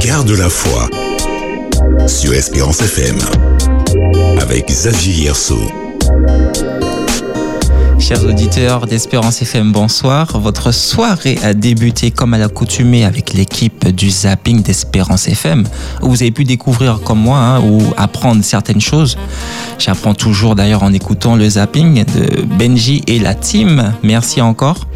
Garde 0.00 0.30
la 0.30 0.48
foi 0.48 0.88
sur 2.06 2.32
Espérance 2.32 2.80
FM 2.80 3.16
avec 4.40 4.68
Xavier 4.68 5.24
Yerso. 5.24 5.58
Chers 7.98 8.24
auditeurs 8.24 8.86
d'Espérance 8.86 9.42
FM, 9.42 9.72
bonsoir. 9.72 10.38
Votre 10.38 10.70
soirée 10.70 11.38
a 11.42 11.54
débuté 11.54 12.10
comme 12.10 12.34
à 12.34 12.38
l'accoutumée 12.38 13.04
avec 13.04 13.32
l'équipe 13.32 13.88
du 13.88 14.10
zapping 14.10 14.62
d'Espérance 14.62 15.26
FM, 15.28 15.64
vous 16.02 16.22
avez 16.22 16.30
pu 16.30 16.44
découvrir 16.44 17.00
comme 17.00 17.20
moi 17.20 17.38
hein, 17.38 17.60
ou 17.62 17.82
apprendre 17.96 18.44
certaines 18.44 18.80
choses. 18.80 19.16
J'apprends 19.78 20.14
toujours 20.14 20.54
d'ailleurs 20.54 20.82
en 20.82 20.92
écoutant 20.92 21.36
le 21.36 21.48
zapping 21.48 22.04
de 22.04 22.42
Benji 22.42 23.02
et 23.06 23.18
la 23.18 23.34
team. 23.34 23.92
Merci 24.02 24.40
encore. 24.40 24.86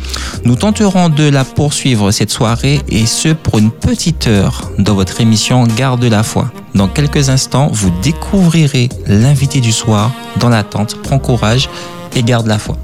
Nous 0.44 0.54
tenterons 0.54 1.08
de 1.08 1.28
la 1.28 1.44
poursuivre 1.44 2.10
cette 2.10 2.30
soirée 2.30 2.80
et 2.88 3.06
ce 3.06 3.30
pour 3.30 3.58
une 3.58 3.70
petite 3.70 4.26
heure 4.26 4.70
dans 4.78 4.94
votre 4.94 5.20
émission 5.20 5.64
Garde 5.64 6.04
la 6.04 6.22
foi. 6.22 6.52
Dans 6.74 6.88
quelques 6.88 7.28
instants, 7.30 7.70
vous 7.72 7.90
découvrirez 8.02 8.88
l'invité 9.06 9.60
du 9.60 9.72
soir 9.72 10.12
dans 10.38 10.48
l'attente. 10.48 10.96
Prends 11.02 11.18
courage 11.18 11.68
et 12.14 12.22
garde 12.22 12.46
la 12.46 12.58
foi. 12.58 12.76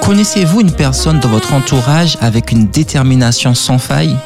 Connaissez-vous 0.00 0.60
une 0.60 0.72
personne 0.72 1.18
dans 1.18 1.28
votre 1.28 1.52
entourage 1.52 2.16
avec 2.20 2.52
une 2.52 2.68
détermination 2.68 3.54
sans 3.54 3.78
faille? 3.78 4.16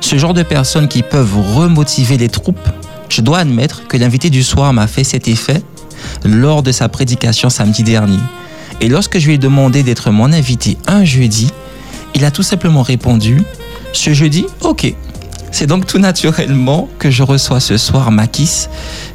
Ce 0.00 0.16
genre 0.16 0.34
de 0.34 0.42
personnes 0.42 0.86
qui 0.86 1.02
peuvent 1.02 1.38
remotiver 1.56 2.18
les 2.18 2.28
troupes? 2.28 2.68
Je 3.08 3.22
dois 3.22 3.38
admettre 3.38 3.86
que 3.88 3.96
l'invité 3.96 4.28
du 4.28 4.42
soir 4.42 4.72
m'a 4.74 4.86
fait 4.86 5.02
cet 5.02 5.26
effet 5.26 5.62
lors 6.24 6.62
de 6.62 6.72
sa 6.72 6.88
prédication 6.88 7.48
samedi 7.48 7.82
dernier. 7.82 8.18
Et 8.80 8.88
lorsque 8.88 9.18
je 9.18 9.26
lui 9.26 9.34
ai 9.34 9.38
demandé 9.38 9.82
d'être 9.82 10.10
mon 10.10 10.32
invité 10.32 10.76
un 10.86 11.04
jeudi, 11.04 11.50
il 12.14 12.24
a 12.24 12.30
tout 12.30 12.42
simplement 12.42 12.82
répondu, 12.82 13.42
ce 13.94 14.12
jeudi, 14.12 14.44
ok. 14.60 14.94
C'est 15.54 15.68
donc 15.68 15.86
tout 15.86 16.00
naturellement 16.00 16.88
que 16.98 17.12
je 17.12 17.22
reçois 17.22 17.60
ce 17.60 17.76
soir 17.76 18.10
Makis, 18.10 18.66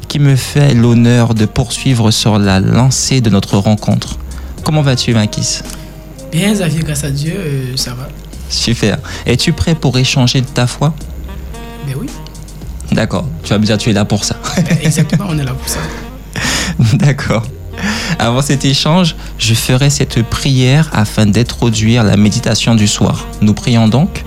qui 0.08 0.18
me 0.18 0.36
fait 0.36 0.72
l'honneur 0.72 1.34
de 1.34 1.44
poursuivre 1.44 2.10
sur 2.10 2.38
la 2.38 2.60
lancée 2.60 3.20
de 3.20 3.28
notre 3.28 3.58
rencontre. 3.58 4.16
Comment 4.64 4.80
vas-tu, 4.80 5.12
Makis? 5.12 5.60
Bien, 6.32 6.50
Xavier, 6.50 6.80
grâce 6.80 7.04
à 7.04 7.10
Dieu, 7.10 7.34
euh, 7.36 7.76
ça 7.76 7.92
va. 7.92 8.08
Super. 8.48 8.96
Es-tu 9.26 9.52
prêt 9.52 9.74
pour 9.74 9.98
échanger 9.98 10.40
de 10.40 10.46
ta 10.46 10.66
foi? 10.66 10.94
Ben 11.86 11.94
oui. 12.00 12.06
D'accord. 12.90 13.26
Tu 13.42 13.50
vas 13.50 13.58
me 13.58 13.66
dire, 13.66 13.76
tu 13.76 13.90
es 13.90 13.92
là 13.92 14.06
pour 14.06 14.24
ça. 14.24 14.36
Exactement, 14.82 15.26
on 15.28 15.38
est 15.38 15.44
là 15.44 15.52
pour 15.52 15.68
ça. 15.68 15.80
D'accord. 16.96 17.42
Avant 18.18 18.40
cet 18.40 18.64
échange, 18.64 19.14
je 19.36 19.52
ferai 19.52 19.90
cette 19.90 20.22
prière 20.22 20.88
afin 20.94 21.26
d'introduire 21.26 22.02
la 22.02 22.16
méditation 22.16 22.74
du 22.74 22.88
soir. 22.88 23.26
Nous 23.42 23.52
prions 23.52 23.88
donc. 23.88 24.24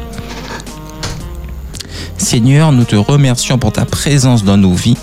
Seigneur, 2.23 2.71
nous 2.71 2.85
te 2.85 2.95
remercions 2.95 3.57
pour 3.57 3.73
ta 3.73 3.83
présence 3.83 4.45
dans 4.45 4.55
nos 4.55 4.73
vies. 4.73 4.97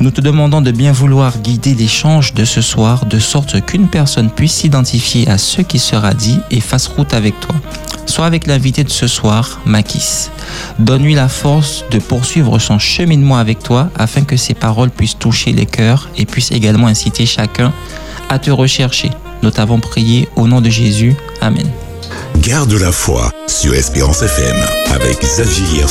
Nous 0.00 0.10
te 0.10 0.20
demandons 0.20 0.60
de 0.60 0.72
bien 0.72 0.90
vouloir 0.90 1.38
guider 1.38 1.72
l'échange 1.74 2.34
de 2.34 2.44
ce 2.44 2.60
soir 2.60 3.06
de 3.06 3.20
sorte 3.20 3.64
qu'une 3.64 3.86
personne 3.86 4.28
puisse 4.28 4.54
s'identifier 4.54 5.28
à 5.28 5.38
ce 5.38 5.62
qui 5.62 5.78
sera 5.78 6.14
dit 6.14 6.38
et 6.50 6.60
fasse 6.60 6.88
route 6.88 7.14
avec 7.14 7.38
toi. 7.38 7.54
Soit 8.06 8.26
avec 8.26 8.48
l'invité 8.48 8.82
de 8.82 8.90
ce 8.90 9.06
soir, 9.06 9.60
Makis. 9.64 10.30
Donne-lui 10.80 11.14
la 11.14 11.28
force 11.28 11.84
de 11.92 12.00
poursuivre 12.00 12.58
son 12.58 12.80
cheminement 12.80 13.36
avec 13.36 13.62
toi 13.62 13.90
afin 13.96 14.22
que 14.22 14.36
ses 14.36 14.54
paroles 14.54 14.90
puissent 14.90 15.18
toucher 15.18 15.52
les 15.52 15.66
cœurs 15.66 16.08
et 16.16 16.26
puissent 16.26 16.50
également 16.50 16.88
inciter 16.88 17.24
chacun 17.24 17.72
à 18.28 18.40
te 18.40 18.50
rechercher. 18.50 19.10
Nous 19.44 19.52
t'avons 19.52 19.78
prié 19.78 20.28
au 20.34 20.48
nom 20.48 20.60
de 20.60 20.70
Jésus. 20.70 21.14
Amen. 21.40 21.70
Garde 22.40 22.72
la 22.72 22.92
foi 22.92 23.30
sur 23.46 23.74
Espérance 23.74 24.22
FM 24.22 24.56
avec 24.92 25.20
Xavier. 25.20 25.84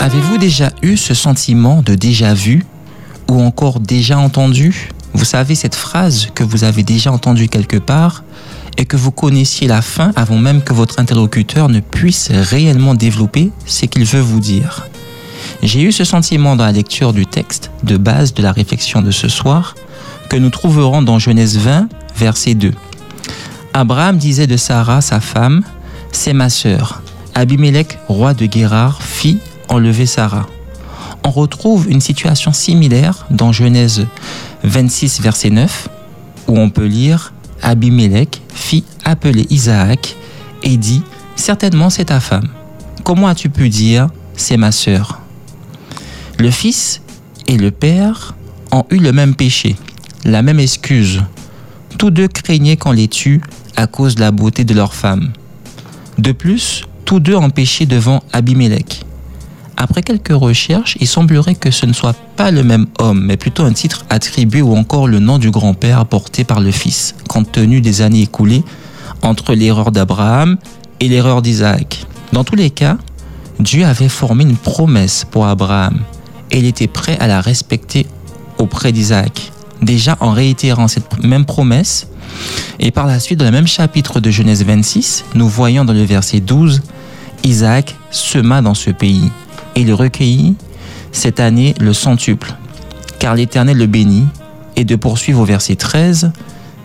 Avez-vous 0.00 0.38
déjà 0.38 0.70
eu 0.82 0.96
ce 0.96 1.14
sentiment 1.14 1.82
de 1.82 1.94
déjà 1.94 2.34
vu 2.34 2.64
ou 3.28 3.40
encore 3.40 3.80
déjà 3.80 4.18
entendu? 4.18 4.90
Vous 5.14 5.24
savez 5.24 5.54
cette 5.54 5.74
phrase 5.74 6.28
que 6.34 6.42
vous 6.44 6.64
avez 6.64 6.82
déjà 6.82 7.12
entendue 7.12 7.48
quelque 7.48 7.76
part 7.76 8.24
et 8.78 8.84
que 8.84 8.96
vous 8.96 9.10
connaissiez 9.10 9.68
la 9.68 9.82
fin 9.82 10.12
avant 10.16 10.38
même 10.38 10.62
que 10.62 10.72
votre 10.72 10.98
interlocuteur 10.98 11.68
ne 11.68 11.80
puisse 11.80 12.30
réellement 12.30 12.94
développer 12.94 13.50
ce 13.66 13.86
qu'il 13.86 14.04
veut 14.04 14.20
vous 14.20 14.40
dire. 14.40 14.88
J'ai 15.62 15.82
eu 15.82 15.92
ce 15.92 16.04
sentiment 16.04 16.56
dans 16.56 16.64
la 16.64 16.72
lecture 16.72 17.12
du 17.12 17.26
texte 17.26 17.70
de 17.84 17.96
base 17.96 18.34
de 18.34 18.42
la 18.42 18.52
réflexion 18.52 19.02
de 19.02 19.10
ce 19.10 19.28
soir 19.28 19.74
que 20.28 20.36
nous 20.36 20.50
trouverons 20.50 21.02
dans 21.02 21.18
Genèse 21.18 21.58
20, 21.58 21.88
verset 22.16 22.54
2. 22.54 22.72
Abraham 23.74 24.18
disait 24.18 24.46
de 24.46 24.56
Sarah, 24.56 25.00
sa 25.00 25.20
femme, 25.20 25.62
C'est 26.12 26.34
ma 26.34 26.50
sœur. 26.50 27.02
Abimelech, 27.34 27.98
roi 28.06 28.34
de 28.34 28.44
Guérard, 28.44 29.02
fit 29.02 29.38
enlever 29.68 30.04
Sarah. 30.04 30.46
On 31.24 31.30
retrouve 31.30 31.90
une 31.90 32.02
situation 32.02 32.52
similaire 32.52 33.26
dans 33.30 33.52
Genèse 33.52 34.06
26, 34.64 35.22
verset 35.22 35.48
9, 35.48 35.88
où 36.48 36.58
on 36.58 36.68
peut 36.68 36.84
lire 36.84 37.32
Abimelech 37.62 38.42
fit 38.52 38.84
appeler 39.04 39.46
Isaac 39.48 40.16
et 40.62 40.76
dit 40.76 41.02
Certainement 41.36 41.88
c'est 41.88 42.06
ta 42.06 42.20
femme. 42.20 42.48
Comment 43.04 43.28
as-tu 43.28 43.48
pu 43.48 43.70
dire 43.70 44.08
C'est 44.36 44.58
ma 44.58 44.72
sœur? 44.72 45.20
Le 46.38 46.50
fils 46.50 47.00
et 47.46 47.56
le 47.56 47.70
père 47.70 48.34
ont 48.70 48.84
eu 48.90 48.98
le 48.98 49.12
même 49.12 49.34
péché, 49.34 49.76
la 50.24 50.42
même 50.42 50.60
excuse. 50.60 51.22
Tous 51.98 52.10
deux 52.10 52.28
craignaient 52.28 52.76
qu'on 52.76 52.92
les 52.92 53.08
tue 53.08 53.40
à 53.76 53.86
cause 53.86 54.14
de 54.14 54.20
la 54.20 54.30
beauté 54.30 54.64
de 54.64 54.74
leur 54.74 54.94
femme. 54.94 55.32
De 56.18 56.32
plus, 56.32 56.84
tous 57.04 57.20
deux 57.20 57.36
péché 57.54 57.86
devant 57.86 58.22
Abimelech. 58.32 59.04
Après 59.76 60.02
quelques 60.02 60.32
recherches, 60.32 60.96
il 61.00 61.08
semblerait 61.08 61.54
que 61.54 61.70
ce 61.70 61.86
ne 61.86 61.92
soit 61.92 62.16
pas 62.36 62.50
le 62.50 62.62
même 62.62 62.86
homme, 62.98 63.24
mais 63.24 63.36
plutôt 63.36 63.64
un 63.64 63.72
titre 63.72 64.04
attribué 64.10 64.62
ou 64.62 64.76
encore 64.76 65.08
le 65.08 65.18
nom 65.18 65.38
du 65.38 65.50
grand-père 65.50 66.06
porté 66.06 66.44
par 66.44 66.60
le 66.60 66.70
fils, 66.70 67.14
compte 67.28 67.50
tenu 67.50 67.80
des 67.80 68.02
années 68.02 68.22
écoulées 68.22 68.62
entre 69.22 69.54
l'erreur 69.54 69.90
d'Abraham 69.90 70.56
et 71.00 71.08
l'erreur 71.08 71.42
d'Isaac. 71.42 72.06
Dans 72.32 72.44
tous 72.44 72.54
les 72.54 72.70
cas, 72.70 72.96
Dieu 73.58 73.84
avait 73.84 74.08
formé 74.08 74.44
une 74.44 74.56
promesse 74.56 75.26
pour 75.30 75.46
Abraham 75.46 76.00
et 76.50 76.58
il 76.58 76.66
était 76.66 76.86
prêt 76.86 77.16
à 77.18 77.26
la 77.26 77.40
respecter 77.40 78.06
auprès 78.58 78.92
d'Isaac. 78.92 79.52
Déjà 79.80 80.16
en 80.20 80.30
réitérant 80.30 80.86
cette 80.86 81.22
même 81.24 81.44
promesse, 81.44 82.06
et 82.78 82.90
par 82.90 83.06
la 83.06 83.20
suite, 83.20 83.38
dans 83.38 83.44
le 83.44 83.50
même 83.50 83.66
chapitre 83.66 84.20
de 84.20 84.30
Genèse 84.30 84.64
26, 84.64 85.24
nous 85.34 85.48
voyons 85.48 85.84
dans 85.84 85.92
le 85.92 86.04
verset 86.04 86.40
12, 86.40 86.82
Isaac 87.44 87.96
sema 88.10 88.62
dans 88.62 88.74
ce 88.74 88.90
pays 88.90 89.30
et 89.74 89.82
il 89.82 89.92
recueillit 89.92 90.54
cette 91.12 91.40
année 91.40 91.74
le 91.80 91.92
centuple, 91.92 92.54
car 93.18 93.34
l'Éternel 93.34 93.76
le 93.76 93.86
bénit, 93.86 94.26
et 94.76 94.84
de 94.84 94.96
poursuivre 94.96 95.40
au 95.40 95.44
verset 95.44 95.76
13, 95.76 96.32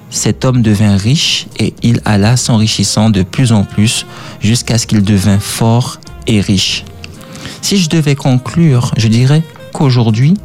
cet 0.09 0.45
homme 0.45 0.61
devint 0.61 0.97
riche 0.97 1.47
et 1.59 1.73
il 1.83 2.01
alla 2.05 2.37
s'enrichissant 2.37 3.09
de 3.09 3.23
plus 3.23 3.51
en 3.51 3.63
plus 3.63 4.05
jusqu'à 4.39 4.77
ce 4.77 4.87
qu'il 4.87 5.03
devint 5.03 5.39
fort 5.39 5.99
et 6.27 6.41
riche. 6.41 6.85
Si 7.61 7.77
je 7.77 7.89
devais 7.89 8.15
conclure, 8.15 8.91
je 8.97 9.07
dirais 9.07 9.41
qu'aujourd'hui, 9.73 10.35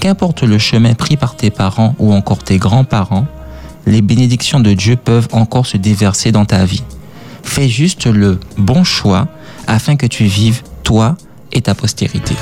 qu'importe 0.00 0.42
le 0.42 0.58
chemin 0.58 0.94
pris 0.94 1.16
par 1.16 1.36
tes 1.36 1.50
parents 1.50 1.94
ou 1.98 2.12
encore 2.12 2.38
tes 2.38 2.58
grands-parents, 2.58 3.26
les 3.86 4.02
bénédictions 4.02 4.60
de 4.60 4.72
Dieu 4.72 4.96
peuvent 4.96 5.28
encore 5.32 5.66
se 5.66 5.76
déverser 5.76 6.32
dans 6.32 6.44
ta 6.44 6.64
vie. 6.64 6.84
Fais 7.42 7.68
juste 7.68 8.06
le 8.06 8.38
bon 8.56 8.84
choix 8.84 9.28
afin 9.66 9.96
que 9.96 10.06
tu 10.06 10.24
vives, 10.24 10.62
toi 10.82 11.16
et 11.52 11.62
ta 11.62 11.74
postérité. 11.74 12.34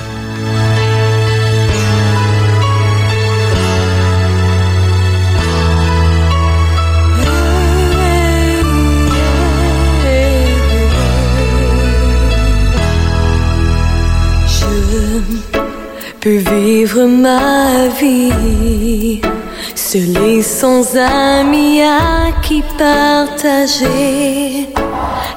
Je 14.46 16.20
peux 16.20 16.36
vivre 16.36 17.06
ma 17.06 17.88
vie 17.98 19.20
seul 19.92 20.16
et 20.24 20.42
sans 20.42 20.96
amis 20.96 21.82
à 21.82 22.30
qui 22.42 22.62
partager 22.78 24.68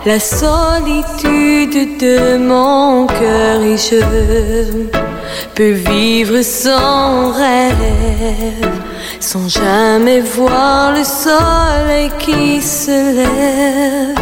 la 0.05 0.19
solitude 0.19 1.97
de 1.97 2.38
mon 2.38 3.07
cœur 3.07 3.61
et 3.61 3.77
je 3.77 4.01
peux 5.55 5.71
vivre 5.71 6.44
sans 6.44 7.31
rêve, 7.31 8.75
sans 9.19 9.50
jamais 9.50 10.21
voir 10.21 10.91
le 10.91 11.03
soleil 11.03 12.11
qui 12.19 12.61
se 12.61 13.15
lève, 13.15 14.15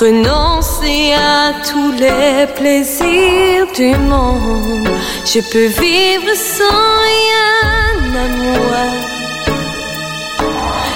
renoncer 0.00 1.12
à 1.12 1.52
tous 1.68 1.92
les 1.92 2.46
plaisirs 2.56 3.66
du 3.76 3.94
monde. 4.10 4.88
Je 5.26 5.40
peux 5.52 5.66
vivre 5.66 6.32
sans 6.34 6.84
rien 7.10 8.22
à 8.24 8.28
moi 8.42 9.07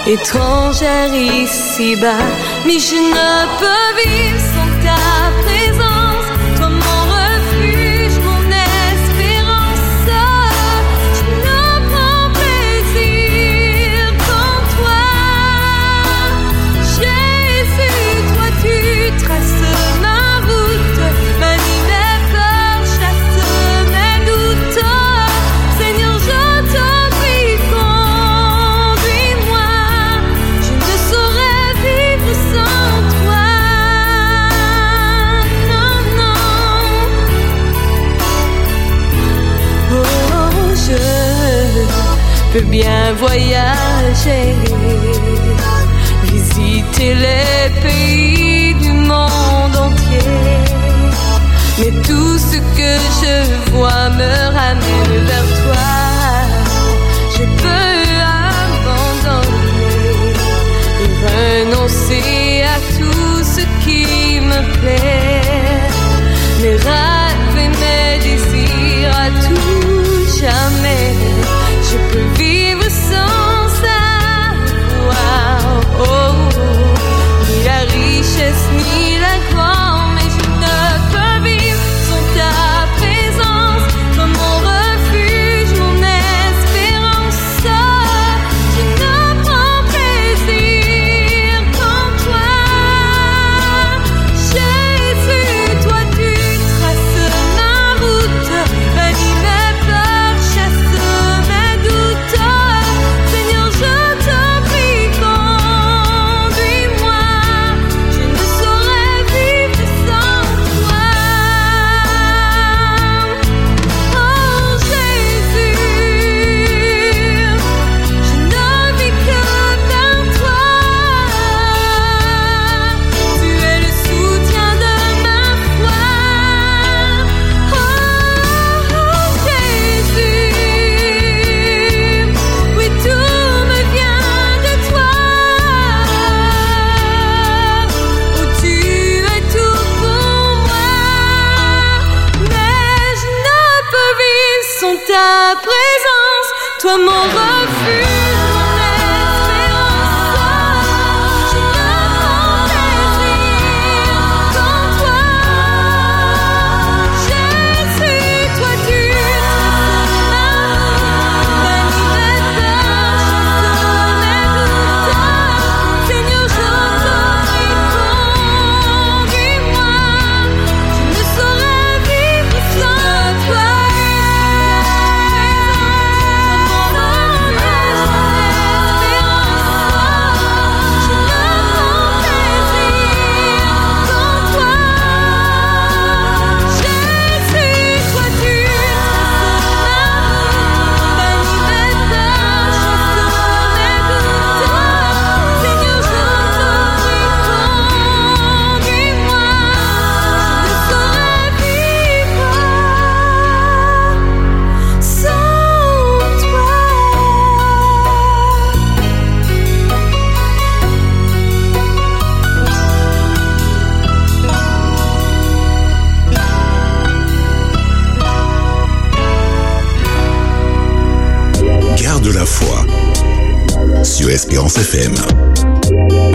étrangère 0.06 1.14
ici-bas, 1.14 2.25
mais 2.66 2.78
je 2.78 2.96
ne 2.96 3.58
peux 3.58 4.02
vivre 4.02 4.51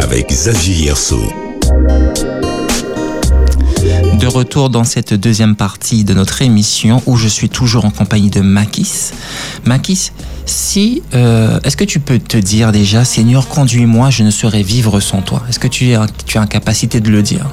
Avec 0.02 0.28
Xavier 0.30 0.86
Yerso. 0.86 1.20
De 4.20 4.28
retour 4.28 4.70
dans 4.70 4.84
cette 4.84 5.14
deuxième 5.14 5.56
partie 5.56 6.04
de 6.04 6.14
notre 6.14 6.44
émission 6.44 7.02
où 7.08 7.16
je 7.16 7.28
suis 7.28 7.50
toujours 7.50 7.86
en 7.86 7.90
compagnie 7.90 8.30
de 8.30 8.42
Makis. 8.42 9.12
Makis, 9.66 10.12
si, 10.46 11.02
euh, 11.16 11.60
est-ce 11.64 11.78
que 11.78 11.84
tu 11.84 12.00
peux 12.00 12.20
te 12.20 12.38
dire 12.38 12.72
déjà, 12.72 13.06
Seigneur, 13.06 13.48
conduis-moi, 13.48 14.12
je 14.12 14.24
ne 14.24 14.30
saurais 14.30 14.64
vivre 14.64 15.00
sans 15.00 15.22
toi 15.22 15.42
Est-ce 15.50 15.60
que 15.60 15.68
tu 15.68 15.90
es, 15.90 15.98
tu 16.26 16.38
as 16.38 16.42
en 16.42 16.48
capacité 16.48 17.00
de 17.00 17.10
le 17.10 17.24
dire? 17.24 17.48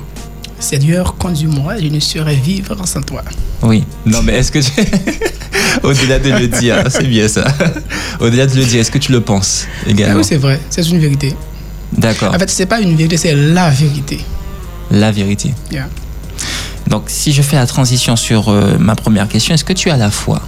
Seigneur, 0.64 1.16
conduis-moi, 1.16 1.74
je 1.80 1.86
ne 1.88 2.00
saurais 2.00 2.34
vivre 2.36 2.76
sans 2.86 3.02
toi. 3.02 3.22
Oui. 3.62 3.84
Non, 4.06 4.22
mais 4.22 4.32
est-ce 4.38 4.50
que 4.50 4.58
tu... 4.58 4.70
Au-delà 5.82 6.18
de 6.18 6.30
le 6.30 6.48
dire, 6.48 6.82
c'est 6.88 7.06
bien 7.06 7.28
ça. 7.28 7.44
Au-delà 8.20 8.46
de 8.46 8.56
le 8.56 8.64
dire, 8.64 8.80
est-ce 8.80 8.90
que 8.90 8.98
tu 8.98 9.12
le 9.12 9.20
penses 9.20 9.66
Ah 9.86 9.90
également 9.90 10.16
oui, 10.18 10.24
c'est 10.24 10.36
vrai, 10.38 10.58
c'est 10.70 10.88
une 10.88 10.98
vérité. 10.98 11.34
D'accord. 11.92 12.34
En 12.34 12.38
fait, 12.38 12.48
c'est 12.50 12.66
pas 12.66 12.80
une 12.80 12.96
vérité, 12.96 13.16
c'est 13.16 13.34
la 13.34 13.70
vérité. 13.70 14.20
La 14.90 15.12
vérité. 15.12 15.52
Yeah. 15.70 15.88
Donc, 16.88 17.04
si 17.08 17.32
je 17.32 17.42
fais 17.42 17.56
la 17.56 17.66
transition 17.66 18.16
sur 18.16 18.48
euh, 18.48 18.76
ma 18.78 18.94
première 18.94 19.28
question, 19.28 19.54
est-ce 19.54 19.64
que 19.64 19.72
tu 19.72 19.90
as 19.90 19.96
la 19.96 20.10
foi? 20.10 20.40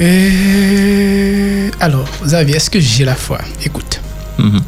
Euh, 0.00 1.70
alors, 1.80 2.06
Xavier, 2.24 2.56
est-ce 2.56 2.70
que 2.70 2.80
j'ai 2.80 3.04
la 3.04 3.14
foi? 3.14 3.38
Écoute, 3.64 4.00
Mhm. 4.38 4.60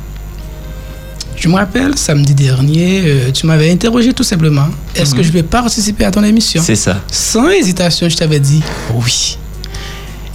Je 1.42 1.49
me 1.49 1.56
rappelle, 1.56 1.99
samedi 1.99 2.34
dernier, 2.34 3.02
euh, 3.04 3.32
tu 3.32 3.46
m'avais 3.46 3.68
interrogé 3.72 4.12
tout 4.12 4.22
simplement, 4.22 4.68
est-ce 4.94 5.12
que 5.12 5.25
je 5.25 5.32
vais 5.32 5.42
participer 5.42 6.04
à 6.04 6.12
ton 6.12 6.22
émission? 6.22 6.62
C'est 6.64 6.76
ça. 6.76 7.00
Sans 7.11 7.49
hésitation, 7.49 8.08
je 8.08 8.16
t'avais 8.16 8.38
dit 8.38 8.62
oui. 8.94 9.37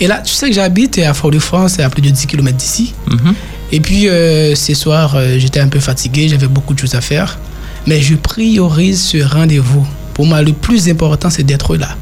Et 0.01 0.07
là, 0.07 0.17
tu 0.17 0.33
sais 0.33 0.49
que 0.49 0.53
j'habite 0.53 0.99
à 0.99 1.13
Fort-de-France, 1.13 1.75
c'est 1.77 1.83
à 1.83 1.89
plus 1.89 2.01
de 2.01 2.09
10 2.09 2.27
km 2.27 2.57
d'ici. 2.57 2.93
Mhm. 3.09 3.33
Et 3.71 3.79
puis, 3.79 4.09
euh, 4.09 4.53
ce 4.53 4.73
soir, 4.73 5.15
euh, 5.15 5.39
j'étais 5.39 5.61
un 5.61 5.69
peu 5.69 5.79
fatigué, 5.79 6.27
j'avais 6.27 6.47
beaucoup 6.47 6.73
de 6.73 6.79
choses 6.79 6.95
à 6.95 6.99
faire. 6.99 7.39
Mais 7.85 8.01
je 8.01 8.15
priorise 8.15 9.01
ce 9.01 9.23
rendez-vous. 9.23 9.87
Pour 10.13 10.25
moi, 10.25 10.41
le 10.41 10.51
plus 10.51 10.89
important, 10.89 11.29
c'est 11.29 11.43
d'être 11.43 11.77
là. 11.77 11.95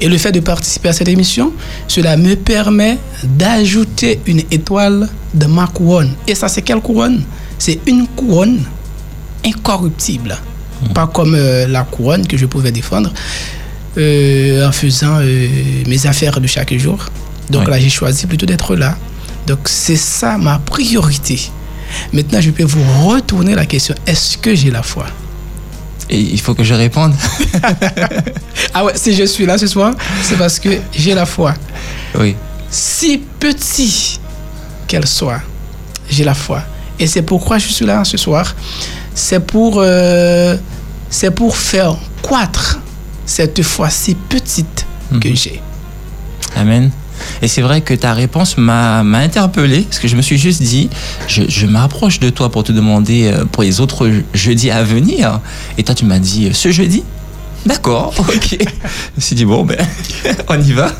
Et 0.00 0.08
le 0.08 0.18
fait 0.18 0.32
de 0.32 0.40
participer 0.40 0.88
à 0.88 0.92
cette 0.92 1.08
émission, 1.08 1.52
cela 1.86 2.16
me 2.16 2.34
permet 2.34 2.98
d'ajouter 3.22 4.18
une 4.26 4.40
étoile 4.50 5.08
de 5.34 5.46
ma 5.46 5.68
couronne. 5.68 6.14
Et 6.26 6.34
ça, 6.34 6.48
c'est 6.48 6.62
quelle 6.62 6.80
couronne? 6.80 7.22
C'est 7.60 7.78
une 7.86 8.08
couronne 8.08 8.64
incorruptible. 9.44 10.36
Pas 10.94 11.06
comme 11.06 11.34
euh, 11.34 11.68
la 11.68 11.82
couronne 11.82 12.26
que 12.26 12.38
je 12.38 12.46
pouvais 12.46 12.72
défendre 12.72 13.12
euh, 13.98 14.66
en 14.66 14.72
faisant 14.72 15.18
euh, 15.20 15.46
mes 15.86 16.06
affaires 16.06 16.40
de 16.40 16.46
chaque 16.46 16.72
jour. 16.78 17.04
Donc 17.50 17.68
là, 17.68 17.78
j'ai 17.78 17.90
choisi 17.90 18.26
plutôt 18.26 18.46
d'être 18.46 18.74
là. 18.76 18.96
Donc 19.46 19.58
c'est 19.66 19.96
ça 19.96 20.38
ma 20.38 20.58
priorité. 20.58 21.38
Maintenant, 22.14 22.40
je 22.40 22.50
peux 22.50 22.64
vous 22.64 23.08
retourner 23.08 23.54
la 23.54 23.66
question. 23.66 23.94
Est-ce 24.06 24.38
que 24.38 24.54
j'ai 24.54 24.70
la 24.70 24.82
foi? 24.82 25.06
Et 26.08 26.18
il 26.18 26.40
faut 26.40 26.54
que 26.54 26.64
je 26.64 26.74
réponde. 26.74 27.14
Ah 28.72 28.84
ouais, 28.84 28.92
si 28.94 29.14
je 29.14 29.24
suis 29.24 29.46
là 29.46 29.58
ce 29.58 29.66
soir, 29.66 29.94
c'est 30.22 30.36
parce 30.38 30.60
que 30.60 30.68
j'ai 30.92 31.12
la 31.12 31.26
foi. 31.26 31.54
Oui. 32.14 32.36
si 32.70 33.18
petit 33.18 34.20
qu'elle 34.86 35.08
soit, 35.08 35.40
j'ai 36.08 36.22
la 36.22 36.34
foi. 36.34 36.62
Et 37.00 37.06
c'est 37.06 37.22
pourquoi 37.22 37.58
je 37.58 37.68
suis 37.68 37.84
là 37.86 38.04
ce 38.04 38.16
soir. 38.16 38.54
C'est 39.14 39.40
pour, 39.40 39.78
euh, 39.82 40.56
c'est 41.08 41.30
pour 41.32 41.56
faire 41.56 41.96
croître 42.22 42.78
cette 43.26 43.62
foi 43.62 43.90
si 43.90 44.14
petite 44.14 44.86
que 45.20 45.28
Mhm. 45.28 45.36
j'ai. 45.36 45.60
Amen. 46.56 46.90
Et 47.42 47.48
c'est 47.48 47.62
vrai 47.62 47.80
que 47.80 47.92
ta 47.94 48.12
réponse 48.14 48.56
m'a 48.56 49.00
interpellé, 49.00 49.82
parce 49.82 49.98
que 49.98 50.08
je 50.08 50.16
me 50.16 50.22
suis 50.22 50.38
juste 50.38 50.62
dit, 50.62 50.88
je, 51.28 51.42
je 51.48 51.66
m'approche 51.66 52.18
de 52.20 52.30
toi 52.30 52.50
pour 52.50 52.64
te 52.64 52.72
demander 52.72 53.30
euh, 53.32 53.44
pour 53.44 53.62
les 53.62 53.80
autres 53.80 54.08
je- 54.08 54.20
jeudis 54.38 54.70
à 54.70 54.82
venir. 54.82 55.40
Et 55.78 55.82
toi, 55.82 55.94
tu 55.94 56.04
m'as 56.06 56.18
dit, 56.18 56.46
euh, 56.46 56.52
ce 56.52 56.70
jeudi 56.70 57.02
D'accord, 57.66 58.14
ok. 58.18 58.56
je 58.58 58.64
me 59.16 59.20
suis 59.20 59.36
dit, 59.36 59.44
bon, 59.44 59.64
ben, 59.64 59.76
on 60.48 60.60
y 60.60 60.72
va. 60.72 60.90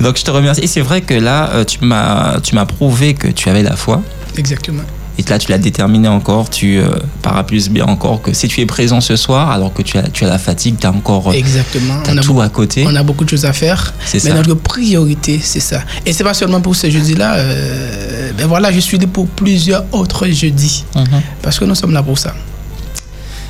Donc, 0.00 0.16
je 0.16 0.22
te 0.22 0.30
remercie. 0.30 0.60
Et 0.60 0.66
c'est 0.68 0.80
vrai 0.80 1.00
que 1.00 1.14
là, 1.14 1.64
tu 1.64 1.84
m'as 1.84 2.66
prouvé 2.66 3.14
que 3.14 3.26
tu 3.28 3.48
avais 3.48 3.62
la 3.64 3.74
foi. 3.76 4.02
Exactement. 4.36 4.82
Et 5.18 5.22
là, 5.28 5.38
tu 5.38 5.50
l'as 5.50 5.58
déterminé 5.58 6.08
encore, 6.08 6.48
tu 6.48 6.78
euh, 6.78 6.88
paras 7.20 7.44
plus 7.44 7.68
bien 7.68 7.84
encore 7.84 8.22
que 8.22 8.32
si 8.32 8.48
tu 8.48 8.62
es 8.62 8.66
présent 8.66 9.02
ce 9.02 9.14
soir, 9.16 9.50
alors 9.50 9.72
que 9.74 9.82
tu 9.82 9.98
as, 9.98 10.04
tu 10.08 10.24
as 10.24 10.28
la 10.28 10.38
fatigue, 10.38 10.76
tu 10.80 10.86
as 10.86 10.90
encore 10.90 11.34
Exactement. 11.34 11.98
On 12.08 12.16
a, 12.16 12.20
tout 12.22 12.40
à 12.40 12.48
côté. 12.48 12.86
on 12.88 12.96
a 12.96 13.02
beaucoup 13.02 13.24
de 13.24 13.28
choses 13.28 13.44
à 13.44 13.52
faire. 13.52 13.92
C'est 14.06 14.24
Mais 14.24 14.30
ça. 14.30 14.36
notre 14.36 14.54
priorité, 14.54 15.38
c'est 15.42 15.60
ça. 15.60 15.82
Et 16.06 16.14
c'est 16.14 16.24
pas 16.24 16.32
seulement 16.32 16.62
pour 16.62 16.74
ce 16.74 16.88
jeudi-là. 16.88 17.34
euh, 17.34 18.32
ben 18.38 18.46
voilà, 18.46 18.72
je 18.72 18.80
suis 18.80 18.96
là 18.98 19.06
pour 19.06 19.26
plusieurs 19.26 19.84
autres 19.92 20.26
jeudis. 20.28 20.86
Mhm. 20.96 21.04
Parce 21.42 21.58
que 21.58 21.66
nous 21.66 21.74
sommes 21.74 21.92
là 21.92 22.02
pour 22.02 22.18
ça. 22.18 22.34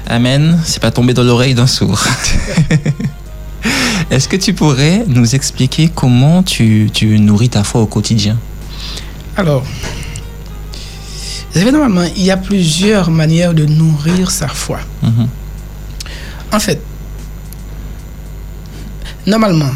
Amen, 0.08 0.58
c'est 0.64 0.82
pas 0.82 0.90
tombé 0.90 1.14
dans 1.14 1.22
l'oreille 1.22 1.54
d'un 1.54 1.68
sourd. 1.68 2.02
Est-ce 4.10 4.26
que 4.28 4.36
tu 4.36 4.52
pourrais 4.52 5.04
nous 5.06 5.36
expliquer 5.36 5.90
comment 5.94 6.42
tu, 6.42 6.90
tu 6.92 7.20
nourris 7.20 7.50
ta 7.50 7.62
foi 7.62 7.80
au 7.80 7.86
quotidien? 7.86 8.36
Alors, 9.36 9.64
vous 11.52 11.59
savez, 11.59 11.73
normalement, 11.73 12.04
il 12.16 12.23
y 12.23 12.30
a 12.30 12.37
plusieurs 12.37 13.11
manières 13.11 13.52
de 13.54 13.64
nourrir 13.66 14.30
sa 14.30 14.49
foi. 14.49 14.78
Mhm. 15.02 15.28
En 16.52 16.61
fait, 16.61 16.80
normalement, 19.26 19.71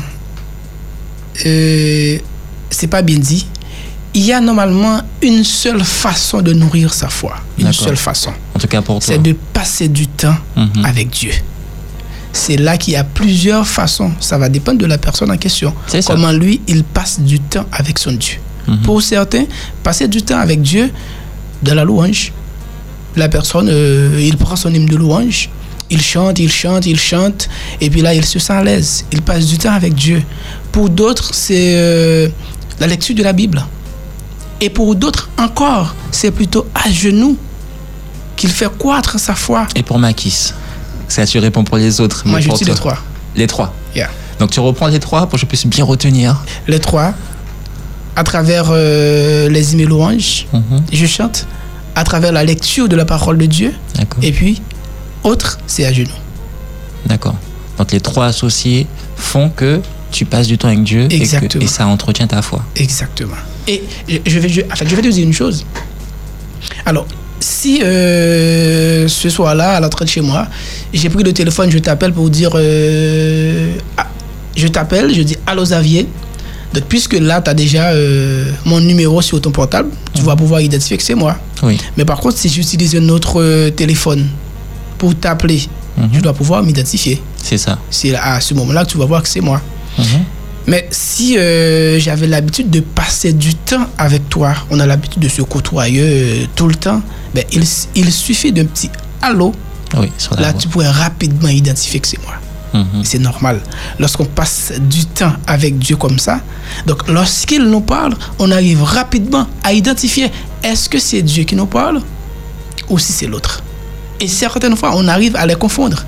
euh, 1.45 2.18
c'est 2.71 2.87
pas 2.87 3.02
bien 3.02 3.18
dit. 3.18 3.47
Il 4.14 4.23
y 4.25 4.33
a 4.33 4.40
normalement 4.40 5.00
une 5.21 5.45
seule 5.45 5.85
façon 5.85 6.40
de 6.40 6.52
nourrir 6.54 6.95
sa 6.95 7.09
foi. 7.09 7.37
Une 7.59 7.73
seule 7.73 7.97
façon. 7.99 8.33
En 8.54 8.59
tout 8.59 8.66
cas 8.66 8.80
pour. 8.80 9.02
C'est 9.02 9.18
de 9.18 9.35
passer 9.52 9.88
du 9.88 10.06
temps 10.06 10.37
Mhm. 10.56 10.85
avec 10.85 11.11
Dieu. 11.11 11.33
C'est 12.33 12.56
là 12.56 12.76
qu'il 12.78 12.95
y 12.95 12.97
a 12.97 13.04
plusieurs 13.04 13.66
façons. 13.66 14.12
Ça 14.21 14.38
va 14.38 14.49
dépendre 14.49 14.78
de 14.78 14.87
la 14.87 14.99
personne 14.99 15.30
en 15.30 15.37
question. 15.37 15.75
C'est 15.87 16.00
ça. 16.02 16.14
Comment 16.14 16.33
lui, 16.33 16.61
il 16.66 16.83
passe 16.85 17.21
du 17.21 17.40
temps 17.40 17.66
avec 17.73 17.99
son 17.99 18.12
Dieu. 18.12 18.37
Mhm. 18.66 18.78
Pour 18.83 19.02
certains, 19.02 19.45
passer 19.83 20.09
du 20.09 20.23
temps 20.23 20.38
avec 20.38 20.61
Dieu 20.62 20.90
dans 21.62 21.75
la 21.75 21.84
louange. 21.84 22.32
La 23.16 23.28
personne, 23.28 23.68
euh, 23.70 24.20
il 24.20 24.36
prend 24.36 24.56
son 24.56 24.72
hymne 24.72 24.86
de 24.86 24.96
louange, 24.96 25.48
il 25.88 26.02
chante, 26.02 26.38
il 26.38 26.50
chante, 26.50 26.86
il 26.86 26.98
chante, 26.98 27.48
et 27.80 27.88
puis 27.88 28.02
là, 28.02 28.12
il 28.14 28.25
se 28.25 28.38
sent 28.38 28.52
à 28.52 28.62
l'aise. 28.62 29.04
Il 29.12 29.22
passe 29.22 29.46
du 29.46 29.56
temps 29.58 29.72
avec 29.72 29.94
Dieu. 29.94 30.22
Pour 30.72 30.90
d'autres, 30.90 31.32
c'est 31.32 31.75
euh, 31.76 32.28
la 32.78 32.86
lecture 32.86 33.14
de 33.14 33.22
la 33.22 33.32
Bible. 33.32 33.64
Et 34.60 34.70
pour 34.70 34.94
d'autres 34.94 35.30
encore, 35.38 35.94
c'est 36.10 36.30
plutôt 36.30 36.66
à 36.75 36.90
genoux 36.90 37.36
qu'il 38.36 38.50
fait 38.50 38.70
croître 38.76 39.18
sa 39.18 39.34
foi. 39.34 39.66
Et 39.75 39.82
pour 39.82 39.98
Makis 39.98 40.52
Ça, 41.08 41.26
tu 41.26 41.38
réponds 41.38 41.64
pour 41.64 41.78
les 41.78 42.00
autres. 42.00 42.22
Moi, 42.26 42.40
je 42.40 42.50
dis 42.50 42.64
les 42.64 42.75
trois. 42.75 42.98
Les 43.34 43.46
trois. 43.46 43.75
Yeah. 43.94 44.10
Donc 44.38 44.50
tu 44.50 44.60
reprends 44.60 44.88
les 44.88 45.00
trois 45.00 45.22
pour 45.22 45.32
que 45.32 45.38
je 45.38 45.46
puisse 45.46 45.66
bien 45.66 45.84
retenir. 45.84 46.42
Les 46.66 46.78
trois, 46.78 47.14
à 48.16 48.25
travers 48.25 48.66
euh, 48.70 49.49
les 49.49 49.76
et 49.76 49.85
louanges, 49.85 50.46
Mhm. 50.52 50.82
je 50.92 51.06
chante. 51.06 51.46
À 51.94 52.04
travers 52.04 52.32
la 52.32 52.44
lecture 52.44 52.88
de 52.88 52.96
la 52.96 53.04
parole 53.04 53.38
de 53.38 53.46
Dieu, 53.46 53.73
D'accord. 53.94 54.23
Et 54.23 54.32
puis, 54.32 54.61
autre, 55.23 55.58
c'est 55.66 55.85
à 55.87 55.92
genoux. 55.92 56.11
D'accord. 57.06 57.37
Donc 57.78 57.92
les 57.92 58.00
trois 58.00 58.26
associés 58.26 58.87
font 59.16 59.49
que 59.50 59.80
tu 60.11 60.25
passes 60.25 60.46
du 60.46 60.56
temps 60.58 60.68
avec 60.68 60.82
Dieu 60.82 61.06
et, 61.11 61.20
que- 61.20 61.62
et 61.62 61.66
ça 61.66 61.87
entretient 61.87 62.26
ta 62.26 62.42
foi. 62.42 62.62
Exactement. 62.76 63.37
Et 63.68 63.82
je, 64.08 64.16
je 64.26 64.38
vais, 64.38 64.49
je, 64.49 64.61
en 64.62 64.76
fait, 64.76 64.88
je 64.88 64.94
vais 64.96 65.02
te 65.02 65.08
dire 65.08 65.25
une 65.25 65.32
chose. 65.32 65.64
Alors, 66.85 67.06
si 67.40 67.80
euh, 67.82 69.08
ce 69.08 69.28
soir-là, 69.28 69.73
à 69.76 69.80
l'entrée 69.80 70.04
de 70.04 70.11
chez 70.11 70.20
moi, 70.23 70.46
j'ai 70.92 71.08
pris 71.11 71.23
le 71.23 71.32
téléphone, 71.32 71.70
je 71.70 71.78
t'appelle 71.78 72.12
pour 72.12 72.30
dire. 72.30 72.50
euh, 72.54 73.73
ah, 73.96 74.06
je 74.56 74.66
t'appelle, 74.68 75.14
je 75.14 75.23
dis 75.23 75.37
Allô 75.46 75.62
Xavier. 75.64 76.06
Donc, 76.75 76.85
puisque 76.88 77.14
là, 77.14 77.40
tu 77.40 77.50
as 77.50 77.54
déjà 77.54 77.90
euh, 77.90 78.50
mon 78.64 78.80
numéro 78.80 79.23
sur 79.23 79.40
ton 79.40 79.50
portable, 79.50 79.88
tu 80.14 80.23
vas 80.23 80.37
pouvoir 80.37 80.61
identifier 80.61 80.96
que 80.96 81.02
c'est 81.02 81.14
moi. 81.14 81.37
Oui. 81.62 81.78
Mais 81.96 82.04
par 82.04 82.18
contre, 82.20 82.37
si 82.38 82.49
j'utilise 82.49 82.94
un 82.96 83.08
autre 83.08 83.40
euh, 83.40 83.70
téléphone 83.70 84.26
pour 84.99 85.14
t'appeler, 85.14 85.62
Mhm. 85.96 86.08
je 86.12 86.20
dois 86.20 86.35
pouvoir 86.35 86.62
m'identifier. 86.62 87.23
C'est 87.42 87.56
ça. 87.56 87.78
C'est 87.90 88.14
à 88.14 88.38
ce 88.42 88.52
moment-là 88.52 88.85
que 88.85 88.90
tu 88.90 88.99
vas 88.99 89.06
voir 89.06 89.23
que 89.23 89.28
c'est 89.30 89.40
moi. 89.40 89.62
Mhm. 89.99 90.04
Mais 90.66 90.87
si 90.90 91.38
euh, 91.38 91.99
j'avais 91.99 92.26
l'habitude 92.26 92.68
de 92.68 92.80
passer 92.80 93.32
du 93.32 93.54
temps 93.54 93.87
avec 93.96 94.28
toi, 94.28 94.52
on 94.70 94.78
a 94.80 94.85
l'habitude 94.85 95.23
de 95.23 95.28
se 95.28 95.40
côtoyer 95.40 96.02
euh, 96.02 96.44
tout 96.54 96.66
le 96.68 96.75
temps, 96.75 97.00
ben, 97.35 97.44
il, 97.52 97.62
il 97.94 98.12
suffit 98.12 98.52
d'un 98.52 98.66
petit 98.66 98.90
allô, 99.23 99.54
Oui, 99.96 100.11
sur 100.18 100.35
la 100.35 100.42
là 100.42 100.52
tu 100.52 100.68
pourrais 100.68 100.90
rapidement 100.90 101.49
identifier 101.49 102.00
que 102.00 102.08
c'est 102.08 102.20
moi. 102.23 102.35
Mhm. 102.76 103.04
C'est 103.04 103.18
normal. 103.18 103.61
Lorsqu'on 103.99 104.25
passe 104.26 104.73
du 104.80 105.06
temps 105.06 105.33
avec 105.47 105.78
Dieu 105.78 105.97
comme 105.97 106.18
ça, 106.18 106.40
donc 106.87 107.09
lorsqu'il 107.09 107.62
nous 107.64 107.80
parle, 107.80 108.14
on 108.38 108.50
arrive 108.50 108.83
rapidement 108.83 109.47
à 109.64 109.73
identifier 109.73 110.30
est-ce 110.62 110.88
que 110.88 110.99
c'est 110.99 111.23
Dieu 111.23 111.45
qui 111.45 111.56
nous 111.56 111.66
parle 111.66 112.00
ou 112.88 112.99
si 112.99 113.12
c'est 113.12 113.26
l'autre? 113.26 113.62
Et 114.21 114.28
certaines 114.28 114.76
fois, 114.76 114.92
on 114.95 115.09
arrive 115.09 115.37
à 115.37 115.47
les 115.47 115.54
confondre. 115.54 116.04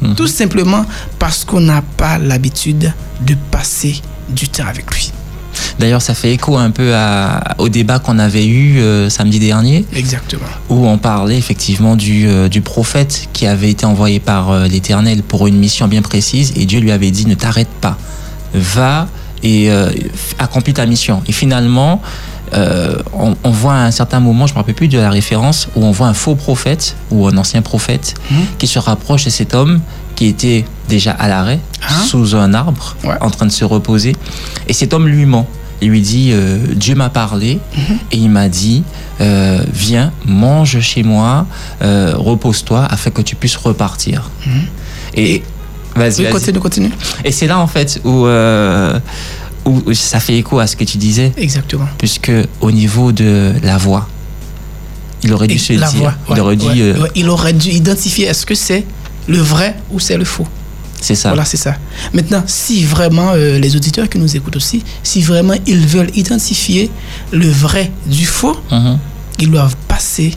Mhm. 0.00 0.14
Tout 0.14 0.28
simplement 0.28 0.84
parce 1.18 1.44
qu'on 1.44 1.60
n'a 1.60 1.82
pas 1.82 2.18
l'habitude 2.18 2.92
de 3.20 3.34
passer 3.50 4.00
du 4.28 4.48
temps 4.48 4.66
avec 4.66 4.92
lui. 4.94 5.12
D'ailleurs, 5.78 6.02
ça 6.02 6.14
fait 6.14 6.32
écho 6.32 6.56
un 6.56 6.70
peu 6.70 6.94
à- 6.94 7.54
au 7.58 7.68
débat 7.68 7.98
qu'on 7.98 8.18
avait 8.18 8.46
eu 8.46 8.80
euh, 8.80 9.08
samedi 9.10 9.38
dernier, 9.38 9.84
Exactement. 9.94 10.42
où 10.68 10.86
on 10.86 10.98
parlait 10.98 11.38
effectivement 11.38 11.96
du, 11.96 12.26
euh, 12.28 12.48
du 12.48 12.60
prophète 12.60 13.28
qui 13.32 13.46
avait 13.46 13.70
été 13.70 13.86
envoyé 13.86 14.20
par 14.20 14.50
euh, 14.50 14.66
l'Éternel 14.66 15.22
pour 15.22 15.46
une 15.46 15.56
mission 15.58 15.88
bien 15.88 16.02
précise, 16.02 16.52
et 16.56 16.66
Dieu 16.66 16.80
lui 16.80 16.90
avait 16.92 17.10
dit 17.10 17.26
ne 17.26 17.34
t'arrête 17.34 17.68
pas, 17.80 17.96
va 18.54 19.06
et 19.44 19.70
accomplis 20.40 20.72
ta 20.74 20.84
mission. 20.84 21.22
Et 21.28 21.32
finalement, 21.32 22.02
on, 22.56 23.36
on 23.44 23.50
voit 23.50 23.74
à 23.74 23.84
un 23.84 23.90
certain 23.92 24.18
moment, 24.18 24.46
je 24.48 24.52
ne 24.52 24.56
me 24.56 24.60
rappelle 24.62 24.74
plus 24.74 24.88
de 24.88 24.98
la 24.98 25.10
référence, 25.10 25.68
où 25.76 25.84
on 25.84 25.92
voit 25.92 26.08
un 26.08 26.14
faux 26.14 26.34
prophète 26.34 26.96
ou 27.12 27.28
un 27.28 27.36
ancien 27.36 27.62
prophète 27.62 28.14
Mhm. 28.30 28.38
qui 28.58 28.66
se 28.66 28.78
rapproche 28.80 29.26
de 29.26 29.30
cet 29.30 29.54
homme 29.54 29.80
qui 30.18 30.26
était 30.26 30.64
déjà 30.88 31.12
à 31.12 31.28
l'arrêt, 31.28 31.60
Hein? 31.88 32.02
sous 32.04 32.34
un 32.34 32.52
arbre, 32.52 32.96
Ouais. 33.04 33.14
en 33.20 33.30
train 33.30 33.46
de 33.46 33.52
se 33.52 33.64
reposer. 33.64 34.16
Et 34.66 34.72
cet 34.72 34.92
homme 34.92 35.06
lui 35.06 35.26
ment. 35.26 35.46
Il 35.80 35.90
lui 35.90 36.00
dit 36.00 36.30
euh, 36.32 36.58
Dieu 36.74 36.96
m'a 36.96 37.08
parlé 37.08 37.60
Mhm. 37.76 37.98
et 38.10 38.16
il 38.16 38.28
m'a 38.28 38.48
dit 38.48 38.82
euh, 39.20 39.62
Viens, 39.72 40.10
mange 40.26 40.80
chez 40.80 41.04
moi, 41.04 41.46
euh, 41.82 42.14
repose-toi 42.16 42.84
afin 42.90 43.10
que 43.10 43.22
tu 43.22 43.36
puisses 43.36 43.54
repartir. 43.54 44.28
Et 45.14 45.40
vas-y, 45.94 46.08
Mhm. 46.08 46.16
Oui, 46.18 46.24
vas-y. 46.24 46.32
continue, 46.32 46.58
continue. 46.58 46.90
Et 47.24 47.30
c'est 47.30 47.46
là 47.46 47.60
en 47.60 47.68
fait 47.68 48.00
où, 48.04 48.26
où 49.66 49.94
ça 49.94 50.18
fait 50.18 50.36
écho 50.36 50.58
à 50.58 50.66
ce 50.66 50.74
que 50.74 50.82
tu 50.82 50.98
disais, 50.98 51.32
Exactement. 51.36 51.86
puisque 51.96 52.32
au 52.60 52.72
niveau 52.72 53.12
de 53.12 53.52
la 53.62 53.76
voix, 53.78 54.08
il 55.22 55.32
aurait 55.32 55.46
dû 55.46 55.54
Et 55.56 55.58
se 55.58 55.72
dire, 55.74 55.86
voix, 55.94 56.14
il 56.30 56.40
aurait 56.40 56.56
ouais, 56.56 56.92
ouais, 57.02 57.10
il 57.14 57.28
aurait 57.28 57.52
dû 57.52 57.70
identifier 57.70 58.26
est-ce 58.26 58.44
que 58.46 58.54
c'est 58.56 58.84
le 59.28 59.38
vrai 59.38 59.76
ou 59.90 60.00
c'est 60.00 60.16
le 60.16 60.24
faux. 60.24 60.46
c'est 61.00 61.14
ça. 61.14 61.28
Voilà, 61.28 61.44
c'est 61.44 61.56
ça. 61.56 61.76
Maintenant, 62.12 62.42
si 62.46 62.84
vraiment 62.84 63.30
euh, 63.34 63.58
les 63.58 63.76
auditeurs 63.76 64.08
qui 64.08 64.18
nous 64.18 64.36
écoutent 64.36 64.56
aussi, 64.56 64.82
si 65.04 65.22
vraiment 65.22 65.54
ils 65.66 65.86
veulent 65.86 66.10
identifier 66.16 66.90
le 67.30 67.48
vrai 67.48 67.92
du 68.06 68.26
faux, 68.26 68.56
Mhm. 68.72 68.98
ils 69.38 69.50
doivent 69.50 69.76
passer. 69.86 70.34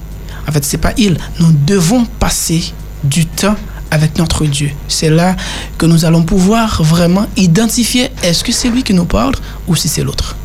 En 0.47 0.51
fait, 0.51 0.63
c'est 0.65 0.77
pas 0.77 0.93
ils. 0.97 1.17
Nous 1.39 1.51
devons 1.65 2.05
passer 2.19 2.61
du 3.03 3.25
temps 3.25 3.55
avec 3.89 4.17
notre 4.19 4.45
Dieu. 4.45 4.69
C'est 4.87 5.09
là 5.09 5.35
que 5.77 5.85
nous 5.87 6.05
allons 6.05 6.23
pouvoir 6.23 6.81
vraiment 6.83 7.25
identifier 7.37 8.09
est-ce 8.23 8.43
que 8.43 8.51
c'est 8.51 8.69
lui 8.69 8.83
qui 8.83 8.93
nous 8.93 9.05
parle 9.05 9.33
ou 9.67 9.75
si 9.75 9.87
c'est 9.87 10.03
l'autre. 10.03 10.35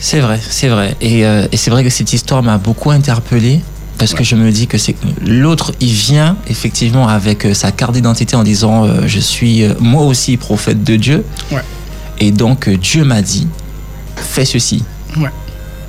C'est 0.00 0.20
vrai, 0.20 0.40
c'est 0.48 0.68
vrai. 0.68 0.96
Et, 1.00 1.24
euh, 1.26 1.46
et 1.50 1.56
c'est 1.56 1.70
vrai 1.70 1.82
que 1.82 1.90
cette 1.90 2.12
histoire 2.12 2.42
m'a 2.42 2.58
beaucoup 2.58 2.90
interpellé 2.90 3.60
parce 3.98 4.14
que 4.14 4.22
je 4.24 4.36
me 4.36 4.50
dis 4.52 4.66
que 4.66 4.78
c'est 4.78 4.94
l'autre, 5.26 5.72
il 5.80 5.90
vient 5.92 6.36
effectivement 6.46 7.08
avec 7.08 7.44
euh, 7.44 7.54
sa 7.54 7.72
carte 7.72 7.92
d'identité 7.94 8.36
en 8.36 8.44
disant 8.44 8.84
euh, 8.84 9.02
je 9.06 9.18
suis 9.18 9.64
euh, 9.64 9.74
moi 9.80 10.02
aussi 10.04 10.36
prophète 10.36 10.84
de 10.84 10.96
Dieu. 10.96 11.24
Ouais. 11.50 11.62
Et 12.20 12.30
donc 12.30 12.68
Dieu 12.68 13.04
m'a 13.04 13.22
dit 13.22 13.46
fais 14.16 14.44
ceci. 14.44 14.84
Ouais. 15.16 15.30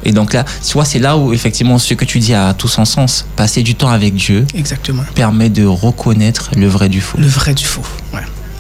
Et 0.03 0.11
donc 0.11 0.33
là, 0.33 0.45
soit 0.61 0.85
c'est 0.85 0.99
là 0.99 1.17
où 1.17 1.33
effectivement 1.33 1.77
ce 1.77 1.93
que 1.93 2.05
tu 2.05 2.19
dis 2.19 2.33
a 2.33 2.53
tout 2.53 2.67
son 2.69 2.85
sens. 2.85 3.25
Passer 3.35 3.63
du 3.63 3.75
temps 3.75 3.89
avec 3.89 4.15
Dieu 4.15 4.45
Exactement. 4.55 5.03
permet 5.13 5.49
de 5.49 5.65
reconnaître 5.65 6.51
le 6.55 6.67
vrai 6.67 6.87
du 6.89 7.01
faux. 7.01 7.17
Le 7.19 7.27
vrai 7.27 7.53
du 7.53 7.65
faux. 7.65 7.83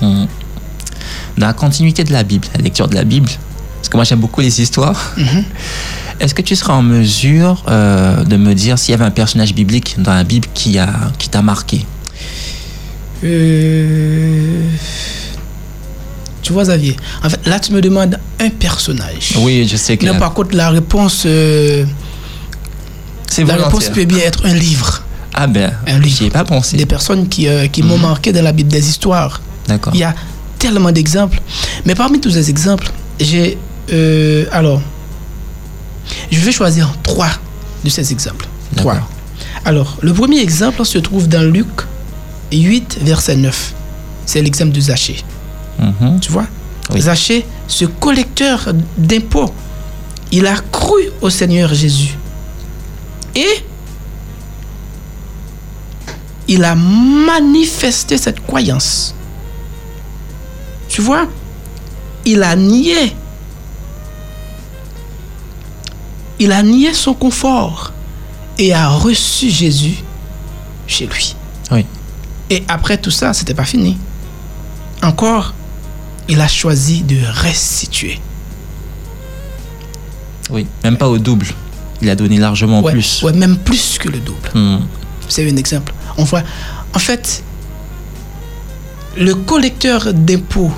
Mhm. 0.01 0.27
Dans 1.37 1.47
la 1.47 1.53
continuité 1.53 2.03
de 2.03 2.11
la 2.11 2.23
Bible, 2.23 2.47
la 2.55 2.61
lecture 2.61 2.87
de 2.87 2.95
la 2.95 3.03
Bible, 3.03 3.29
parce 3.77 3.89
que 3.89 3.97
moi 3.97 4.03
j'aime 4.03 4.19
beaucoup 4.19 4.41
les 4.41 4.61
histoires, 4.61 5.13
Mhm. 5.17 5.43
Est-ce 6.19 6.33
que 6.35 6.41
tu 6.41 6.55
seras 6.55 6.73
en 6.73 6.81
mesure 6.81 7.63
euh, 7.67 8.23
de 8.23 8.35
me 8.37 8.53
dire 8.53 8.77
s'il 8.77 8.91
y 8.91 8.95
avait 8.95 9.05
un 9.05 9.11
personnage 9.11 9.53
biblique 9.53 9.95
dans 9.99 10.13
la 10.13 10.23
Bible 10.23 10.47
qui 10.53 10.77
a 10.77 10.89
qui 11.17 11.29
t'a 11.29 11.41
marqué? 11.41 11.85
Euh, 13.23 14.63
Tu 16.41 16.53
vois, 16.53 16.63
Xavier, 16.63 16.95
en 17.23 17.29
fait, 17.29 17.39
là, 17.45 17.59
tu 17.59 17.71
me 17.73 17.81
demandes 17.81 18.17
un 18.39 18.49
personnage. 18.49 19.33
Oui, 19.39 19.67
je 19.69 19.75
sais 19.77 19.97
que 19.97 20.05
Non, 20.05 20.17
par 20.17 20.33
contre, 20.33 20.55
la 20.55 20.69
réponse, 20.69 21.23
euh, 21.25 21.85
c'est 23.27 23.43
la 23.43 23.55
réponse 23.55 23.89
peut 23.89 24.05
bien 24.05 24.19
être 24.19 24.45
un 24.45 24.53
livre. 24.53 25.03
Ah 25.33 25.47
ben, 25.47 25.71
Un 25.87 25.99
livre. 25.99 26.23
ai 26.25 26.29
pas 26.29 26.43
pensé. 26.43 26.75
Des 26.77 26.85
personnes 26.87 27.27
qui, 27.27 27.47
qui 27.71 27.83
m'ont 27.83 27.97
Mhm. 27.97 28.01
marqué 28.01 28.31
dans 28.31 28.41
la 28.43 28.51
Bible, 28.51 28.71
des 28.71 28.89
histoires. 28.89 29.41
D'accord. 29.67 29.93
Il 29.93 29.99
y 29.99 30.03
a 30.03 30.15
tellement 30.57 30.91
d'exemples. 30.91 31.39
Mais 31.85 31.93
parmi 31.95 32.19
tous 32.19 32.31
ces 32.31 32.49
exemples, 32.49 32.89
j'ai. 33.19 33.57
alors, 34.51 34.81
je 36.31 36.39
vais 36.39 36.51
choisir 36.51 36.93
trois 37.03 37.29
de 37.83 37.89
ces 37.89 38.11
exemples. 38.11 38.47
Trois. 38.75 38.99
Alors, 39.65 39.97
le 40.01 40.13
premier 40.13 40.39
exemple 40.39 40.85
se 40.85 40.97
trouve 40.97 41.27
dans 41.27 41.43
Luc 41.43 41.67
8, 42.51 42.99
verset 43.01 43.35
9. 43.35 43.73
C'est 44.25 44.41
l'exemple 44.41 44.71
de 44.71 44.81
Zachée. 44.81 45.23
Mhm. 45.79 46.19
Tu 46.19 46.31
vois? 46.31 46.45
Oui. 46.91 47.01
Zachée, 47.01 47.45
ce 47.67 47.85
collecteur 47.85 48.69
d'impôts, 48.97 49.53
il 50.31 50.45
a 50.47 50.55
cru 50.71 51.09
au 51.21 51.29
Seigneur 51.29 51.73
Jésus. 51.73 52.17
Et 53.35 53.63
il 56.47 56.63
a 56.63 56.75
manifesté 56.75 58.17
cette 58.17 58.39
croyance. 58.45 59.13
Tu 60.87 61.01
vois? 61.01 61.27
Il 62.25 62.41
a 62.43 62.55
nié. 62.55 63.15
Il 66.39 66.51
a 66.51 66.63
nié 66.63 66.93
son 66.93 67.13
confort 67.13 67.91
et 68.57 68.73
a 68.73 68.87
reçu 68.89 69.49
Jésus 69.49 70.03
chez 70.87 71.05
lui. 71.07 71.35
Oui. 71.71 71.85
Et 72.49 72.63
après 72.67 72.97
tout 72.97 73.11
ça, 73.11 73.33
c'était 73.33 73.53
pas 73.53 73.65
fini. 73.65 73.97
Encore, 75.03 75.53
il 76.27 76.39
a 76.41 76.47
choisi 76.47 77.01
de 77.03 77.17
restituer. 77.25 78.19
Oui, 80.49 80.65
même 80.83 80.97
pas 80.97 81.07
au 81.07 81.17
double. 81.17 81.47
Il 82.01 82.09
a 82.09 82.15
donné 82.15 82.37
largement 82.37 82.81
Ouais, 82.81 82.91
plus. 82.93 83.21
ouais, 83.23 83.33
même 83.33 83.57
plus 83.57 83.97
que 83.99 84.07
le 84.09 84.19
double. 84.19 84.49
C'est 85.27 85.49
un 85.49 85.55
exemple. 85.57 85.93
On 86.17 86.23
voit, 86.23 86.43
en 86.93 86.99
fait, 86.99 87.43
le 89.17 89.35
collecteur 89.35 90.13
d'impôts 90.13 90.71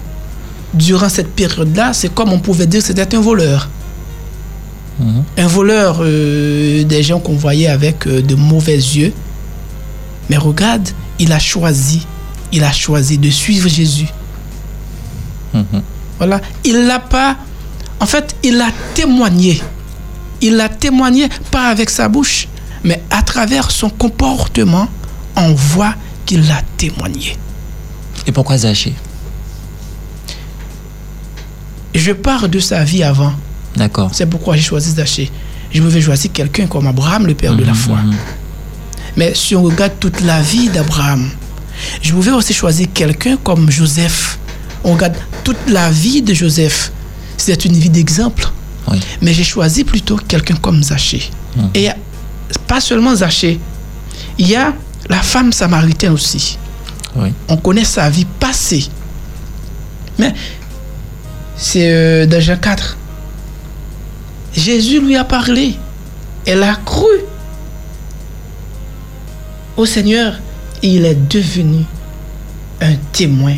durant 0.73 1.09
cette 1.09 1.33
période-là, 1.33 1.93
c'est 1.93 2.13
comme 2.13 2.33
on 2.33 2.39
pouvait 2.39 2.67
dire, 2.67 2.81
c'était 2.81 3.15
un 3.15 3.21
voleur. 3.21 3.69
Un 5.37 5.47
voleur 5.47 5.99
euh, 6.01 6.83
des 6.83 7.03
gens 7.03 7.19
qu'on 7.19 7.35
voyait 7.35 7.67
avec 7.67 8.07
euh, 8.07 8.21
de 8.21 8.35
mauvais 8.35 8.75
yeux. 8.75 9.13
Mais 10.29 10.37
regarde, 10.37 10.87
il 11.19 11.31
a 11.31 11.39
choisi, 11.39 12.05
il 12.51 12.63
a 12.63 12.71
choisi 12.71 13.17
de 13.17 13.29
suivre 13.29 13.67
Jésus. 13.67 14.07
Mhm. 15.53 15.81
Voilà, 16.17 16.41
il 16.63 16.85
l'a 16.85 16.99
pas. 16.99 17.37
En 17.99 18.05
fait, 18.05 18.35
il 18.43 18.59
a 18.61 18.69
témoigné. 18.93 19.61
Il 20.41 20.59
a 20.59 20.69
témoigné 20.69 21.29
pas 21.51 21.67
avec 21.67 21.89
sa 21.89 22.07
bouche, 22.09 22.47
mais 22.83 23.01
à 23.09 23.21
travers 23.21 23.69
son 23.71 23.89
comportement, 23.89 24.87
on 25.35 25.53
voit 25.53 25.95
qu'il 26.25 26.49
a 26.51 26.61
témoigné. 26.77 27.37
Et 28.25 28.31
pourquoi 28.31 28.57
Zachée 28.57 28.95
Je 31.93 32.11
pars 32.11 32.49
de 32.49 32.59
sa 32.59 32.83
vie 32.83 33.03
avant. 33.03 33.33
D'accord. 33.75 34.09
C'est 34.13 34.25
pourquoi 34.25 34.55
j'ai 34.55 34.61
choisi 34.61 34.91
Zachée. 34.91 35.31
Je 35.73 35.81
pouvais 35.81 36.01
choisir 36.01 36.31
quelqu'un 36.31 36.67
comme 36.67 36.87
Abraham, 36.87 37.25
le 37.27 37.33
père 37.33 37.55
de 37.55 37.63
la 37.63 37.71
Mhm, 37.71 37.77
foi. 37.77 37.97
mhm. 37.97 38.15
Mais 39.17 39.33
si 39.35 39.55
on 39.55 39.63
regarde 39.63 39.93
toute 39.99 40.21
la 40.21 40.41
vie 40.41 40.69
d'Abraham, 40.69 41.29
je 42.01 42.11
pouvais 42.13 42.31
aussi 42.31 42.53
choisir 42.53 42.87
quelqu'un 42.93 43.37
comme 43.37 43.69
Joseph. 43.71 44.37
On 44.83 44.93
regarde 44.93 45.15
toute 45.43 45.69
la 45.69 45.89
vie 45.89 46.21
de 46.21 46.33
Joseph. 46.33 46.91
C'est 47.37 47.65
une 47.65 47.73
vie 47.73 47.89
d'exemple. 47.89 48.47
Oui. 48.89 48.99
Mais 49.21 49.33
j'ai 49.33 49.43
choisi 49.43 49.83
plutôt 49.83 50.17
quelqu'un 50.17 50.55
comme 50.55 50.83
Zachée. 50.83 51.29
Mhm. 51.55 51.69
Et 51.75 51.89
pas 52.67 52.81
seulement 52.81 53.15
Zachée, 53.15 53.59
il 54.37 54.47
y 54.49 54.55
a 54.55 54.73
la 55.09 55.21
femme 55.21 55.51
samaritaine 55.53 56.11
aussi. 56.11 56.57
Oui. 57.15 57.29
On 57.47 57.57
connaît 57.57 57.85
sa 57.85 58.09
vie 58.09 58.25
passée. 58.39 58.85
Mais 60.19 60.33
c'est 61.57 61.91
euh, 61.91 62.25
dans 62.25 62.39
Jean 62.41 62.57
4. 62.57 62.97
Jésus 64.55 64.99
lui 64.99 65.15
a 65.15 65.23
parlé. 65.23 65.75
Elle 66.45 66.63
a 66.63 66.75
cru 66.75 67.05
au 69.77 69.85
Seigneur 69.85 70.39
et 70.83 70.87
il 70.87 71.05
est 71.05 71.29
devenu 71.29 71.85
un 72.81 72.95
témoin 73.11 73.55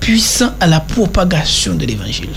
puissant 0.00 0.50
à 0.60 0.66
la 0.66 0.80
propagation 0.80 1.74
de 1.74 1.86
l'évangile. 1.86 2.34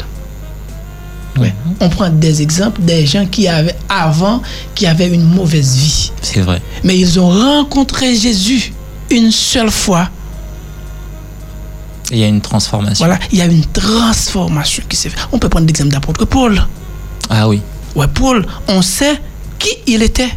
Ouais. 1.38 1.54
On 1.82 1.89
prend 1.89 2.10
des 2.10 2.41
exemples 2.41 2.82
des 2.82 3.06
gens 3.06 3.26
qui 3.26 3.48
avaient 3.48 3.76
avant, 3.89 4.41
qui 4.74 4.86
avaient 4.86 5.10
une 5.10 5.24
mauvaise 5.24 5.76
vie. 5.76 6.12
C'est 6.21 6.41
vrai. 6.41 6.62
Mais 6.84 6.98
ils 6.98 7.19
ont 7.19 7.30
rencontré 7.30 8.15
Jésus 8.15 8.71
une 9.10 9.32
seule 9.32 9.71
fois. 9.71 10.10
Il 12.12 12.19
y 12.19 12.24
a 12.24 12.28
une 12.28 12.41
transformation. 12.41 13.06
Voilà, 13.06 13.19
il 13.32 13.39
y 13.39 13.41
a 13.41 13.45
une 13.45 13.65
transformation 13.65 14.84
qui 14.88 14.95
s'est 14.95 15.10
faite. 15.10 15.28
On 15.32 15.39
peut 15.39 15.50
prendre 15.50 15.65
l'exemple 15.65 15.89
d'apôtre 15.89 16.26
Paul. 16.26 16.65
Ah 17.30 17.48
oui. 17.48 17.62
Ouais, 17.96 18.08
Paul, 18.08 18.46
on 18.68 18.82
sait 18.82 19.20
qui 19.60 19.70
il 19.88 20.04
était. 20.04 20.30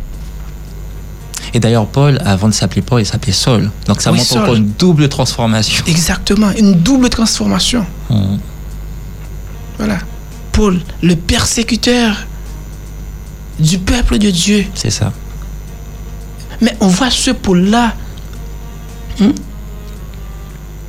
Et 1.55 1.61
d'ailleurs, 1.61 1.87
Paul, 1.87 2.19
avant 2.25 2.49
de 2.49 2.53
s'appeler 2.55 2.83
Paul, 2.83 3.01
il 3.01 3.07
s'appelait 3.07 3.33
Saul. 3.33 3.71
Donc 3.87 4.03
ça 4.03 4.13
Oui, 4.13 4.19
montre 4.19 4.37
encore 4.37 4.55
une 4.55 4.69
double 4.73 5.09
transformation. 5.09 5.85
Exactement, 5.87 6.51
une 6.57 6.75
double 6.75 7.09
transformation. 7.09 7.85
Mhm. 8.11 8.39
Voilà. 9.79 9.99
Paul, 10.53 10.81
le 11.03 11.15
persécuteur 11.17 12.17
du 13.59 13.79
peuple 13.79 14.19
de 14.19 14.31
Dieu. 14.31 14.65
C'est 14.75 14.91
ça. 14.91 15.13
Mais 16.61 16.77
on 16.81 16.89
voit 16.89 17.11
ce 17.11 17.31
Paul-là, 17.31 17.95
hein, 19.21 19.33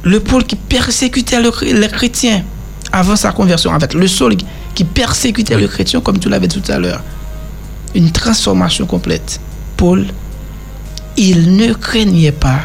le 0.04 0.20
Paul 0.20 0.44
qui 0.44 0.56
persécutait 0.56 1.42
le- 1.42 1.52
les 1.80 1.88
chrétiens 1.90 2.44
avant 2.92 3.16
sa 3.16 3.32
conversion, 3.32 3.72
en 3.72 3.80
fait, 3.80 3.94
le 3.94 4.08
Saul 4.08 4.36
qui 4.80 4.86
persécutait 4.86 5.56
Oui. 5.56 5.63
le 5.63 5.68
chrétien, 5.68 6.00
comme 6.00 6.20
tu 6.20 6.30
l'avais 6.30 6.48
tout 6.48 6.63
à 6.72 6.78
l'heure. 6.80 7.02
Une 7.94 8.12
transformation 8.12 8.86
complète. 8.86 9.42
Paul, 9.76 10.06
il 11.18 11.58
ne 11.58 11.74
craignait 11.74 12.32
pas 12.32 12.62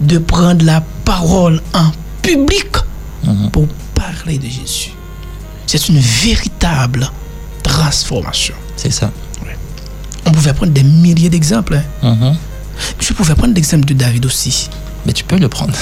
de 0.00 0.18
prendre 0.18 0.64
la 0.64 0.82
parole 1.04 1.62
en 1.72 1.92
public 2.20 2.66
Mhm. 3.22 3.50
pour 3.52 3.68
parler 3.94 4.38
de 4.38 4.48
Jésus. 4.48 4.90
C'est 5.68 5.88
une 5.88 6.00
véritable 6.00 7.08
transformation. 7.62 8.54
C'est 8.74 8.90
ça. 8.90 9.12
On 10.26 10.32
pouvait 10.32 10.52
prendre 10.52 10.72
des 10.72 10.82
milliers 10.82 11.30
d'exemples. 11.30 11.80
hein. 12.02 12.14
Mhm. 12.16 12.36
Je 12.98 13.12
pouvais 13.12 13.36
prendre 13.36 13.54
l'exemple 13.54 13.84
de 13.84 13.94
David 13.94 14.26
aussi. 14.26 14.68
Mais 15.06 15.12
tu 15.12 15.22
peux 15.22 15.38
le 15.38 15.48
prendre. 15.48 15.74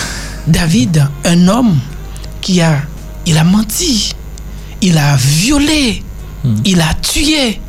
David, 0.47 1.09
un 1.25 1.49
homme 1.49 1.79
qui 2.43 2.61
a, 2.61 2.83
il 3.25 3.39
a 3.39 3.45
menti, 3.45 4.15
il 4.83 4.97
a 4.99 5.17
violé, 5.17 6.03
Mhm. 6.45 6.61
il 6.65 6.81
a 6.81 6.95
tué. 6.95 7.61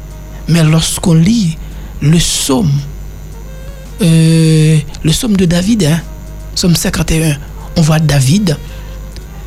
Mais 0.48 0.64
lorsqu'on 0.64 1.14
lit 1.16 1.58
le 2.02 2.18
psaume, 2.18 2.72
euh, 4.02 4.78
le 5.04 5.12
psaume 5.12 5.36
de 5.38 5.46
David, 5.46 5.84
hein, 5.84 6.02
psaume 6.56 6.76
51, 6.76 7.38
on 7.78 7.82
voit 7.82 8.00
David, 8.00 8.58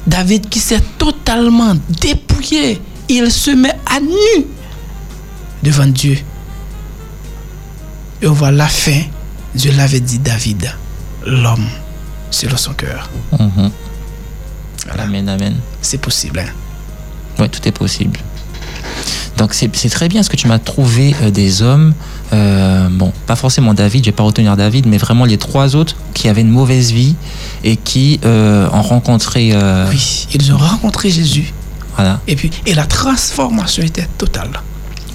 David 0.06 0.48
qui 0.48 0.58
s'est 0.58 0.80
totalement 0.98 1.74
dépouillé, 2.00 2.80
il 3.08 3.30
se 3.30 3.50
met 3.50 3.74
à 3.86 4.00
nu 4.00 4.46
devant 5.62 5.86
Dieu. 5.86 6.18
Et 8.20 8.26
on 8.26 8.32
voit 8.32 8.50
la 8.52 8.68
fin, 8.68 9.00
Dieu 9.54 9.72
l'avait 9.72 10.00
dit 10.00 10.18
David, 10.18 10.72
l'homme 11.26 11.66
selon 12.30 12.56
son 12.56 12.72
cœur. 12.74 13.10
Mhm. 13.38 13.70
Voilà. 14.86 15.02
Amen, 15.04 15.28
amen. 15.28 15.56
C'est 15.80 15.98
possible. 15.98 16.38
hein. 16.40 16.50
Oui, 17.38 17.48
tout 17.48 17.66
est 17.66 17.72
possible. 17.72 18.18
Donc 19.38 19.54
c'est 19.54 19.68
très 19.88 20.08
bien 20.08 20.22
ce 20.22 20.28
que 20.30 20.36
tu 20.36 20.46
m'as 20.46 20.58
trouvé 20.58 21.16
euh, 21.22 21.30
des 21.30 21.62
hommes, 21.62 21.94
euh, 22.32 22.88
bon, 22.90 23.12
pas 23.26 23.34
forcément 23.34 23.74
David, 23.74 24.04
je 24.04 24.10
vais 24.10 24.14
pas 24.16 24.22
retenir 24.22 24.56
David, 24.56 24.86
mais 24.86 24.98
vraiment 24.98 25.24
les 25.24 25.38
trois 25.38 25.74
autres 25.74 25.96
qui 26.14 26.28
avaient 26.28 26.42
une 26.42 26.50
mauvaise 26.50 26.92
vie 26.92 27.16
et 27.64 27.76
qui 27.76 28.20
euh, 28.24 28.68
ont 28.72 28.82
rencontré, 28.82 29.52
Oui, 29.90 30.26
ils 30.34 30.52
ont 30.52 30.58
rencontré 30.58 31.10
Jésus. 31.10 31.52
voilà, 31.96 32.20
Et 32.28 32.36
puis, 32.36 32.50
et 32.66 32.74
la 32.74 32.84
transformation 32.86 33.82
était 33.82 34.06
totale. 34.18 34.50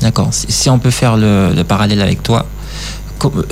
d'accord. 0.02 0.30
Si, 0.32 0.70
on 0.70 0.80
peut 0.80 0.92
faire 0.92 1.16
le, 1.16 1.54
le 1.56 1.64
parallèle 1.64 2.02
avec 2.02 2.24
toi, 2.24 2.48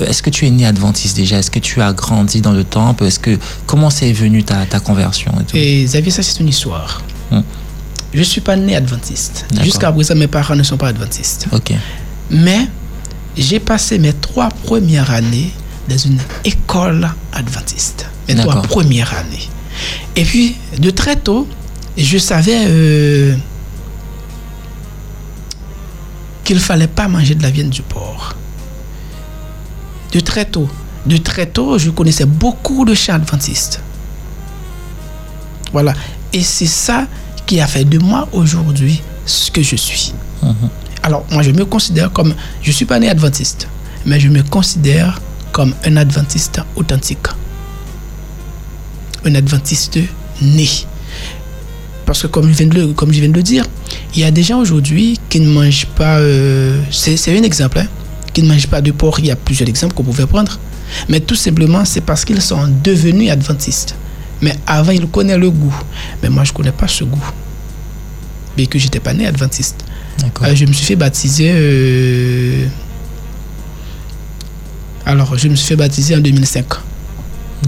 est-ce 0.00 0.22
que 0.22 0.30
tu 0.30 0.46
es 0.46 0.50
né 0.50 0.66
adventiste 0.66 1.16
déjà? 1.16 1.38
Est-ce 1.38 1.50
que 1.50 1.58
tu 1.60 1.80
as 1.80 1.92
grandi 1.92 2.40
dans 2.40 2.52
le 2.52 2.64
temple? 2.64 3.04
Est-ce 3.04 3.18
que 3.20 3.38
comment 3.66 3.90
c'est 3.90 4.12
venu 4.12 4.44
ta, 4.44 4.66
ta 4.66 4.78
conversion 4.80 5.32
et 5.40 5.44
tout? 5.44 5.56
Et 5.56 5.84
Xavier, 5.84 6.10
ça 6.12 6.22
c'est 6.22 6.38
une 6.40 6.48
histoire. 6.48 7.02
Hmm. 7.30 7.40
Je 8.16 8.20
ne 8.20 8.24
suis 8.24 8.40
pas 8.40 8.56
né 8.56 8.74
adventiste. 8.74 9.44
Jusqu'à 9.62 9.92
présent, 9.92 10.14
mes 10.14 10.26
parents 10.26 10.56
ne 10.56 10.62
sont 10.62 10.78
pas 10.78 10.88
adventistes. 10.88 11.48
Mais 12.30 12.66
j'ai 13.36 13.60
passé 13.60 13.98
mes 13.98 14.14
trois 14.14 14.48
premières 14.48 15.10
années 15.10 15.50
dans 15.86 15.98
une 15.98 16.18
école 16.42 17.10
adventiste. 17.34 18.06
Mes 18.26 18.36
trois 18.36 18.62
premières 18.62 19.12
années. 19.12 19.46
Et 20.16 20.24
puis, 20.24 20.56
de 20.78 20.88
très 20.88 21.16
tôt, 21.16 21.46
je 21.98 22.16
savais 22.16 22.64
euh, 22.66 23.36
qu'il 26.42 26.58
fallait 26.58 26.86
pas 26.86 27.08
manger 27.08 27.34
de 27.34 27.42
la 27.42 27.50
viande 27.50 27.68
du 27.68 27.82
porc. 27.82 28.34
De 30.12 30.20
très 30.20 30.46
tôt. 30.46 30.70
De 31.04 31.18
très 31.18 31.44
tôt, 31.44 31.76
je 31.76 31.90
connaissais 31.90 32.24
beaucoup 32.24 32.86
de 32.86 32.94
chants 32.94 33.12
adventistes. 33.12 33.82
Voilà. 35.70 35.92
Et 36.32 36.42
c'est 36.42 36.64
ça 36.64 37.06
qui 37.46 37.60
a 37.60 37.66
fait 37.66 37.84
de 37.84 37.98
moi 37.98 38.28
aujourd'hui 38.32 39.00
ce 39.24 39.50
que 39.50 39.62
je 39.62 39.76
suis. 39.76 40.12
Mhm. 40.42 40.54
Alors, 41.02 41.24
moi, 41.30 41.42
je 41.42 41.52
me 41.52 41.64
considère 41.64 42.10
comme. 42.12 42.34
Je 42.62 42.70
ne 42.70 42.74
suis 42.74 42.84
pas 42.84 42.98
né 42.98 43.08
adventiste, 43.08 43.68
mais 44.04 44.18
je 44.18 44.28
me 44.28 44.42
considère 44.42 45.20
comme 45.52 45.72
un 45.84 45.96
adventiste 45.96 46.60
authentique. 46.74 47.28
Un 49.24 49.34
adventiste 49.34 49.98
né. 50.42 50.68
Parce 52.04 52.22
que, 52.22 52.26
comme 52.28 52.48
je 52.48 52.56
viens 52.56 52.66
de 52.66 52.74
le, 52.74 52.92
comme 52.92 53.12
je 53.12 53.20
viens 53.20 53.28
de 53.28 53.34
le 53.34 53.42
dire, 53.42 53.64
il 54.14 54.20
y 54.20 54.24
a 54.24 54.30
des 54.30 54.42
gens 54.42 54.58
aujourd'hui 54.60 55.18
qui 55.28 55.40
ne 55.40 55.48
mangent 55.48 55.86
pas. 55.96 56.18
euh, 56.18 56.80
c'est 56.90 57.16
c'est 57.16 57.36
un 57.36 57.42
exemple, 57.42 57.78
hein, 57.78 57.86
qui 58.32 58.42
ne 58.42 58.48
mangent 58.48 58.68
pas 58.68 58.80
de 58.80 58.90
porc. 58.90 59.18
Il 59.20 59.26
y 59.26 59.30
a 59.30 59.36
plusieurs 59.36 59.68
exemples 59.68 59.94
qu'on 59.94 60.04
pouvait 60.04 60.26
prendre. 60.26 60.58
Mais 61.08 61.20
tout 61.20 61.34
simplement, 61.34 61.84
c'est 61.84 62.00
parce 62.00 62.24
qu'ils 62.24 62.42
sont 62.42 62.68
devenus 62.82 63.30
adventistes. 63.30 63.96
Mais 64.42 64.54
avant, 64.66 64.92
ils 64.92 65.06
connaissent 65.08 65.38
le 65.38 65.50
goût. 65.50 65.74
Mais 66.22 66.28
moi, 66.28 66.44
je 66.44 66.52
ne 66.52 66.56
connais 66.56 66.72
pas 66.72 66.88
ce 66.88 67.04
goût. 67.04 67.30
Mais 68.56 68.66
que 68.66 68.78
j'étais 68.78 69.00
pas 69.00 69.12
né 69.14 69.26
adventiste. 69.26 69.76
Euh, 70.42 70.54
je 70.54 70.64
me 70.66 70.72
suis 70.72 70.86
fait 70.86 70.96
baptiser. 70.96 71.50
euh, 71.54 72.66
Alors, 75.04 75.36
je 75.38 75.48
me 75.48 75.54
suis 75.54 75.68
fait 75.68 75.76
baptiser 75.76 76.16
en 76.16 76.20
2005. 76.20 76.64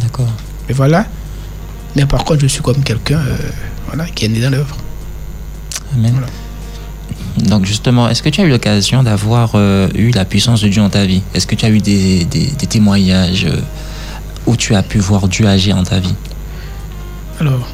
D'accord. 0.00 0.28
Et 0.68 0.72
voilà. 0.72 1.06
Mais 1.96 2.04
par 2.06 2.24
contre, 2.24 2.40
je 2.42 2.46
suis 2.46 2.62
comme 2.62 2.82
quelqu'un 2.82 3.18
euh, 3.20 3.36
voilà, 3.86 4.04
qui 4.06 4.24
est 4.24 4.28
né 4.28 4.40
dans 4.40 4.50
l'œuvre. 4.50 4.76
Amen. 5.94 6.12
Voilà. 6.12 6.26
Donc 7.48 7.64
justement, 7.66 8.08
est-ce 8.08 8.22
que 8.22 8.28
tu 8.28 8.40
as 8.40 8.44
eu 8.44 8.50
l'occasion 8.50 9.02
d'avoir 9.02 9.52
euh, 9.54 9.88
eu 9.94 10.10
la 10.10 10.24
puissance 10.24 10.60
de 10.60 10.68
Dieu 10.68 10.82
dans 10.82 10.90
ta 10.90 11.06
vie? 11.06 11.22
Est-ce 11.34 11.46
que 11.46 11.54
tu 11.54 11.64
as 11.64 11.70
eu 11.70 11.80
des, 11.80 12.24
des- 12.24 12.48
des 12.50 12.66
témoignages 12.66 13.44
euh, 13.44 13.60
où 14.46 14.56
tu 14.56 14.74
as 14.74 14.82
pu 14.82 14.98
voir 14.98 15.28
Dieu 15.28 15.46
agir 15.46 15.76
dans 15.76 15.84
ta 15.84 16.00
vie? 16.00 16.14
Alors, 17.40 17.68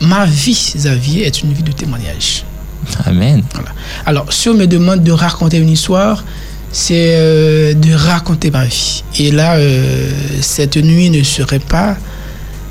ma 0.00 0.24
vie, 0.26 0.72
Xavier, 0.76 1.26
est 1.26 1.42
une 1.42 1.52
vie 1.52 1.62
de 1.62 1.72
témoignage. 1.72 2.44
Amen. 3.04 3.42
Voilà. 3.54 3.70
Alors, 4.06 4.32
si 4.32 4.48
on 4.48 4.54
me 4.54 4.66
demande 4.66 5.02
de 5.02 5.12
raconter 5.12 5.58
une 5.58 5.70
histoire, 5.70 6.24
c'est 6.70 7.14
euh, 7.16 7.74
de 7.74 7.92
raconter 7.92 8.50
ma 8.50 8.64
vie. 8.64 9.02
Et 9.18 9.30
là, 9.30 9.56
euh, 9.56 10.10
cette 10.40 10.76
nuit 10.76 11.10
ne 11.10 11.22
serait 11.22 11.58
pas 11.58 11.96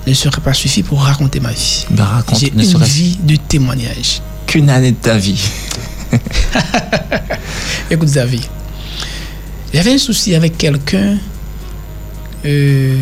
ne 0.08 0.14
serait 0.14 0.40
pas 0.40 0.54
suffit 0.54 0.84
pour 0.84 1.02
raconter 1.02 1.42
ma 1.42 1.52
vie. 1.52 1.86
Ben, 1.90 2.06
raconte, 2.06 2.40
J'ai 2.40 2.52
ne 2.52 2.64
une 2.64 2.84
vie 2.84 3.18
de 3.22 3.36
témoignage. 3.36 4.22
qu'une 4.46 4.70
année 4.70 4.92
de 4.92 4.96
ta 4.98 5.18
vie. 5.18 5.42
Écoute, 7.92 8.08
Xavier, 8.08 8.40
j'avais 9.74 9.94
un 9.94 9.98
souci 9.98 10.34
avec 10.34 10.58
quelqu'un. 10.58 11.18
Euh, 12.46 12.96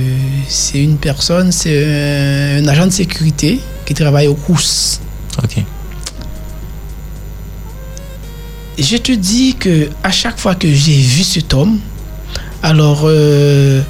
c'est 0.48 0.82
une 0.84 0.98
personne, 0.98 1.52
c'est 1.52 1.86
un, 1.86 2.64
un 2.64 2.68
agent 2.68 2.88
de 2.88 2.92
sécurité 2.92 3.60
qui 3.86 3.94
travaille 3.94 4.28
au 4.28 4.36
CRUS. 4.36 5.00
Ok. 5.44 5.64
Je 8.78 8.98
te 8.98 9.12
dis 9.14 9.56
que 9.56 9.90
à 10.04 10.12
chaque 10.12 10.38
fois 10.38 10.56
que 10.56 10.68
j'ai 10.72 10.98
vu 10.98 11.24
cet 11.24 11.54
homme, 11.54 11.80
alors 12.62 13.04
euh, 13.06 13.82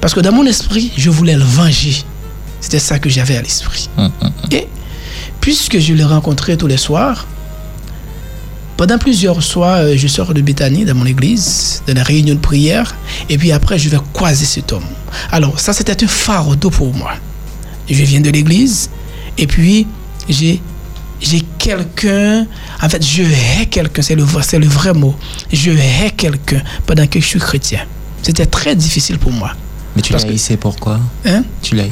parce 0.00 0.14
que 0.14 0.20
dans 0.20 0.32
mon 0.32 0.44
esprit, 0.46 0.90
je 0.96 1.10
voulais 1.10 1.36
le 1.36 1.44
venger. 1.44 2.02
C'était 2.60 2.80
ça 2.80 2.98
que 2.98 3.08
j'avais 3.08 3.36
à 3.36 3.42
l'esprit. 3.42 3.88
Hum, 3.98 4.10
hum, 4.20 4.32
Et 4.50 4.66
puisque 5.40 5.78
je 5.78 5.94
l'ai 5.94 6.04
rencontré 6.04 6.56
tous 6.56 6.66
les 6.66 6.76
soirs, 6.76 7.26
pendant 8.82 8.98
plusieurs 8.98 9.40
soirs, 9.44 9.76
euh, 9.76 9.94
je 9.96 10.08
sors 10.08 10.34
de 10.34 10.40
Béthanie, 10.40 10.84
dans 10.84 10.96
mon 10.96 11.06
église, 11.06 11.84
dans 11.86 11.94
la 11.94 12.02
réunion 12.02 12.34
de 12.34 12.40
prière, 12.40 12.96
et 13.28 13.38
puis 13.38 13.52
après, 13.52 13.78
je 13.78 13.88
vais 13.88 13.98
croiser 14.12 14.44
cet 14.44 14.72
homme. 14.72 14.82
Alors, 15.30 15.60
ça, 15.60 15.72
c'était 15.72 16.02
un 16.02 16.08
fardeau 16.08 16.68
pour 16.68 16.92
moi. 16.92 17.12
Je 17.88 18.02
viens 18.02 18.20
de 18.20 18.28
l'église, 18.28 18.90
et 19.38 19.46
puis 19.46 19.86
j'ai 20.28 20.60
j'ai 21.20 21.42
quelqu'un, 21.58 22.44
en 22.82 22.88
fait, 22.88 23.06
je 23.06 23.22
hais 23.22 23.66
quelqu'un, 23.66 24.02
c'est 24.02 24.16
le, 24.16 24.24
le 24.24 24.66
vrai 24.66 24.92
mot. 24.94 25.14
Je 25.52 25.70
hais 25.70 26.10
quelqu'un 26.16 26.62
pendant 26.84 27.06
que 27.06 27.20
je 27.20 27.24
suis 27.24 27.38
chrétien. 27.38 27.82
C'était 28.20 28.46
très 28.46 28.74
difficile 28.74 29.20
pour 29.20 29.30
moi. 29.30 29.52
Mais 29.94 30.02
tu 30.02 30.12
l'as 30.12 30.24
haïssé 30.24 30.56
pourquoi? 30.56 30.98
Hein? 31.24 31.44
Tu 31.62 31.76
l'as 31.76 31.84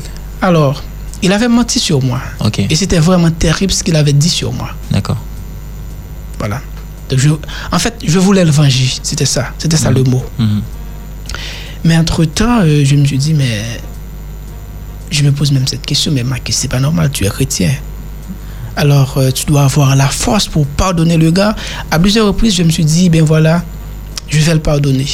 Alors, 0.43 0.83
il 1.23 1.33
avait 1.33 1.47
menti 1.47 1.79
sur 1.79 2.03
moi. 2.03 2.21
Ok. 2.45 2.59
Et 2.69 2.75
c'était 2.75 2.99
vraiment 2.99 3.31
terrible 3.31 3.73
ce 3.73 3.85
qu'il 3.85 3.95
avait 3.95 4.13
dit 4.13 4.29
sur 4.29 4.53
moi. 4.53 4.71
D'accord. 4.91 5.19
Voilà. 6.41 6.63
Donc, 7.11 7.19
je, 7.19 7.29
en 7.73 7.79
fait, 7.79 7.95
je 8.05 8.19
voulais 8.19 8.45
le 8.45 8.51
venger. 8.51 8.89
C'était 9.03 9.27
ça. 9.27 9.53
C'était 9.59 9.77
ça 9.77 9.91
le 9.91 10.05
mot. 10.05 10.25
Mhm. 10.39 10.63
Mais 11.85 11.97
entre-temps, 11.97 12.61
euh, 12.61 12.85
je 12.85 12.95
me 12.97 13.05
suis 13.05 13.19
dit, 13.19 13.35
mais. 13.35 13.63
Je 15.11 15.25
me 15.25 15.33
pose 15.33 15.51
même 15.51 15.67
cette 15.67 15.85
question, 15.85 16.13
mais 16.13 16.23
Mac, 16.23 16.49
c'est 16.53 16.69
pas 16.69 16.79
normal, 16.79 17.11
tu 17.11 17.27
es 17.27 17.29
chrétien. 17.29 17.73
Alors, 18.77 19.19
euh, 19.19 19.33
tu 19.33 19.45
dois 19.45 19.65
avoir 19.65 19.97
la 19.97 20.07
force 20.07 20.47
pour 20.47 20.67
pardonner 20.67 21.17
le 21.17 21.33
gars. 21.33 21.57
À 21.91 21.99
plusieurs 21.99 22.27
reprises, 22.27 22.55
je 22.55 22.63
me 22.63 22.71
suis 22.71 22.85
dit, 22.85 23.11
ben 23.11 23.25
voilà, 23.25 23.65
je 24.29 24.39
vais 24.39 24.55
le 24.55 24.61
pardonner. 24.61 25.07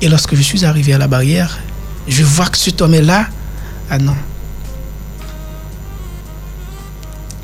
Et 0.00 0.08
lorsque 0.08 0.34
je 0.34 0.40
suis 0.40 0.64
arrivé 0.64 0.94
à 0.94 0.98
la 0.98 1.06
barrière, 1.06 1.58
je 2.08 2.22
vois 2.24 2.46
que 2.46 2.56
cet 2.56 2.80
homme 2.80 2.94
est 2.94 3.02
là. 3.02 3.26
Ah 3.90 3.98
non. 3.98 4.16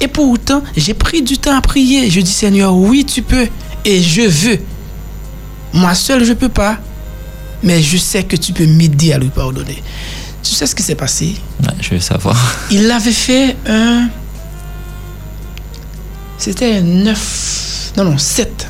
Et 0.00 0.08
pourtant, 0.08 0.62
j'ai 0.76 0.94
pris 0.94 1.22
du 1.22 1.38
temps 1.38 1.56
à 1.56 1.60
prier. 1.60 2.10
Je 2.10 2.20
dis, 2.20 2.32
Seigneur, 2.32 2.74
oui, 2.74 3.04
tu 3.04 3.22
peux. 3.22 3.48
Et 3.86 4.02
je 4.02 4.22
veux. 4.22 4.58
Moi 5.72 5.94
seul, 5.94 6.24
je 6.24 6.30
ne 6.30 6.34
peux 6.34 6.48
pas. 6.48 6.78
Mais 7.62 7.80
je 7.80 7.96
sais 7.96 8.24
que 8.24 8.34
tu 8.34 8.52
peux 8.52 8.66
m'aider 8.66 9.12
à 9.12 9.18
lui 9.18 9.28
pardonner. 9.28 9.80
Tu 10.42 10.52
sais 10.52 10.66
ce 10.66 10.74
qui 10.74 10.82
s'est 10.82 10.96
passé? 10.96 11.36
Ouais, 11.62 11.68
je 11.80 11.90
veux 11.90 12.00
savoir. 12.00 12.36
Il 12.70 12.90
avait 12.90 13.12
fait 13.12 13.56
un. 13.66 14.08
C'était 16.36 16.78
un 16.78 16.82
9. 16.82 17.92
Non, 17.96 18.04
non, 18.04 18.18
7 18.18 18.66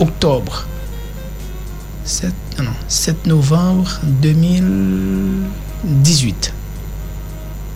octobre. 0.00 0.66
7, 2.04 2.32
non, 2.58 2.64
non, 2.64 2.72
7 2.88 3.26
novembre 3.26 4.00
2018. 4.04 6.54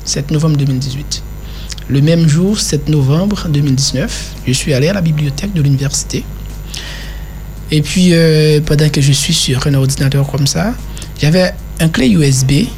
7 0.06 0.30
novembre 0.30 0.56
2018. 0.56 1.22
Le 1.88 2.00
même 2.00 2.26
jour, 2.26 2.58
7 2.58 2.88
novembre 2.88 3.48
2019, 3.48 4.36
je 4.46 4.52
suis 4.52 4.72
allé 4.72 4.88
à 4.88 4.94
la 4.94 5.02
bibliothèque 5.02 5.52
de 5.52 5.60
l'université. 5.60 6.24
Et 7.72 7.80
puis, 7.80 8.10
euh, 8.12 8.60
pendant 8.60 8.90
que 8.90 9.00
je 9.00 9.12
suis 9.12 9.32
sur 9.32 9.66
un 9.66 9.72
ordinateur 9.72 10.30
comme 10.30 10.46
ça, 10.46 10.74
j'avais 11.18 11.54
un 11.80 11.88
clé 11.88 12.10
USB. 12.10 12.68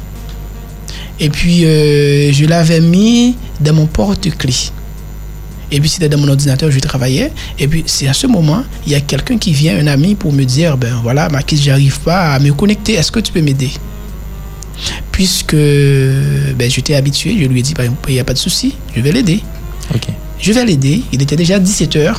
Et 1.19 1.29
puis, 1.29 1.65
euh, 1.65 2.31
je 2.31 2.45
l'avais 2.45 2.79
mis 2.79 3.35
dans 3.59 3.73
mon 3.73 3.87
porte-clés. 3.87 4.71
Et 5.69 5.81
puis, 5.81 5.89
c'était 5.89 6.07
dans 6.07 6.17
mon 6.17 6.29
ordinateur, 6.29 6.71
je 6.71 6.79
travaillais. 6.79 7.33
Et 7.59 7.67
puis, 7.67 7.83
c'est 7.85 8.07
à 8.07 8.13
ce 8.13 8.25
moment, 8.25 8.63
il 8.85 8.93
y 8.93 8.95
a 8.95 9.01
quelqu'un 9.01 9.37
qui 9.37 9.51
vient, 9.51 9.77
un 9.77 9.87
ami, 9.87 10.15
pour 10.15 10.31
me 10.31 10.45
dire, 10.45 10.77
ben 10.77 10.97
voilà, 11.03 11.27
Marquis, 11.27 11.57
j'arrive 11.57 11.99
pas 11.99 12.33
à 12.33 12.39
me 12.39 12.53
connecter. 12.53 12.93
Est-ce 12.93 13.11
que 13.11 13.19
tu 13.19 13.33
peux 13.33 13.41
m'aider? 13.41 13.71
Puisque 15.11 15.55
ben, 15.55 16.69
j'étais 16.69 16.95
habitué, 16.95 17.35
je 17.37 17.47
lui 17.47 17.59
ai 17.59 17.63
dit, 17.63 17.73
Ben, 17.73 17.93
il 18.07 18.13
n'y 18.13 18.19
a 18.21 18.23
pas 18.23 18.33
de 18.33 18.37
souci, 18.37 18.75
je 18.95 19.01
vais 19.01 19.11
l'aider. 19.11 19.41
Ok. 19.93 20.07
Je 20.39 20.53
vais 20.53 20.63
l'aider. 20.63 21.01
Il 21.11 21.21
était 21.21 21.35
déjà 21.35 21.59
17h. 21.59 22.15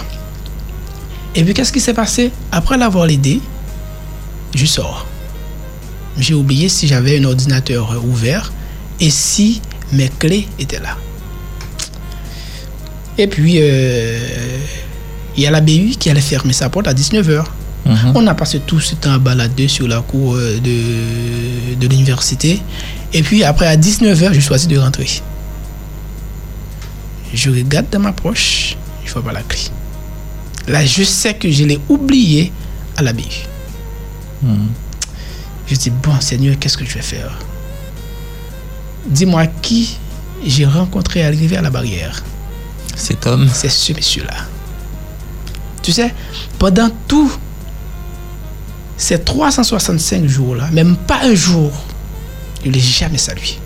Et 1.36 1.44
puis, 1.44 1.52
qu'est-ce 1.52 1.72
qui 1.72 1.80
s'est 1.80 1.94
passé? 1.94 2.32
Après 2.50 2.78
l'avoir 2.78 3.08
aidé, 3.08 3.40
je 4.54 4.64
sors. 4.66 5.06
j'ai 6.18 6.32
oublié 6.34 6.70
si 6.70 6.86
j'avais 6.86 7.18
un 7.18 7.24
ordinateur 7.24 8.02
ouvert 8.04 8.52
et 9.00 9.10
si 9.10 9.60
mes 9.92 10.08
clés 10.08 10.48
étaient 10.58 10.80
là. 10.80 10.96
Et 13.18 13.26
puis, 13.26 13.56
euh, 13.60 14.18
il 15.36 15.42
y 15.42 15.46
a 15.46 15.50
la 15.50 15.60
BU 15.60 15.90
qui 15.98 16.08
allait 16.10 16.20
fermer 16.22 16.54
sa 16.54 16.70
porte 16.70 16.88
à 16.88 16.94
19h. 16.94 17.44
Mhm. 17.84 18.12
On 18.14 18.26
a 18.26 18.34
passé 18.34 18.60
tout 18.66 18.80
ce 18.80 18.94
temps 18.94 19.12
à 19.12 19.18
balader 19.18 19.68
sur 19.68 19.86
la 19.86 20.00
cour 20.00 20.34
euh, 20.36 20.58
de, 20.58 21.74
de 21.78 21.86
l'université. 21.86 22.60
Et 23.12 23.22
puis 23.22 23.44
après, 23.44 23.66
à 23.66 23.76
19h, 23.76 24.32
je 24.32 24.40
choisis 24.40 24.66
de 24.68 24.78
rentrer. 24.78 25.08
Je 27.34 27.50
regarde 27.50 27.86
dans 27.92 28.00
ma 28.00 28.12
poche, 28.12 28.76
je 29.04 29.12
vois 29.12 29.22
pas 29.22 29.32
la 29.32 29.42
clé. 29.42 29.60
Là, 30.68 30.84
je 30.84 31.02
sais 31.04 31.34
que 31.34 31.50
je 31.50 31.64
l'ai 31.64 31.80
oublié 31.88 32.52
à 32.96 33.02
la 33.02 33.12
BU. 33.12 33.22
Mhm. 34.42 34.68
Je 35.66 35.74
dis, 35.74 35.90
bon 35.90 36.20
Seigneur, 36.20 36.58
qu'est-ce 36.58 36.76
que 36.76 36.84
je 36.84 36.94
vais 36.94 37.02
faire? 37.02 37.38
Dis-moi 39.06 39.46
qui 39.46 39.98
j'ai 40.44 40.66
rencontré 40.66 41.24
arrivé 41.24 41.56
à 41.56 41.62
la 41.62 41.70
barrière? 41.70 42.22
Cet 42.94 43.26
homme. 43.26 43.48
C'est 43.52 43.68
ce 43.68 43.92
monsieur-là. 43.92 44.34
Tu 45.82 45.92
sais, 45.92 46.14
pendant 46.58 46.90
tout 47.06 47.30
ces 48.96 49.20
365 49.20 50.26
jours-là, 50.26 50.70
même 50.72 50.96
pas 50.96 51.20
un 51.22 51.34
jour, 51.34 51.70
je 52.62 52.68
ne 52.68 52.74
l'ai 52.74 52.80
jamais 52.80 53.18
salué. 53.18 53.58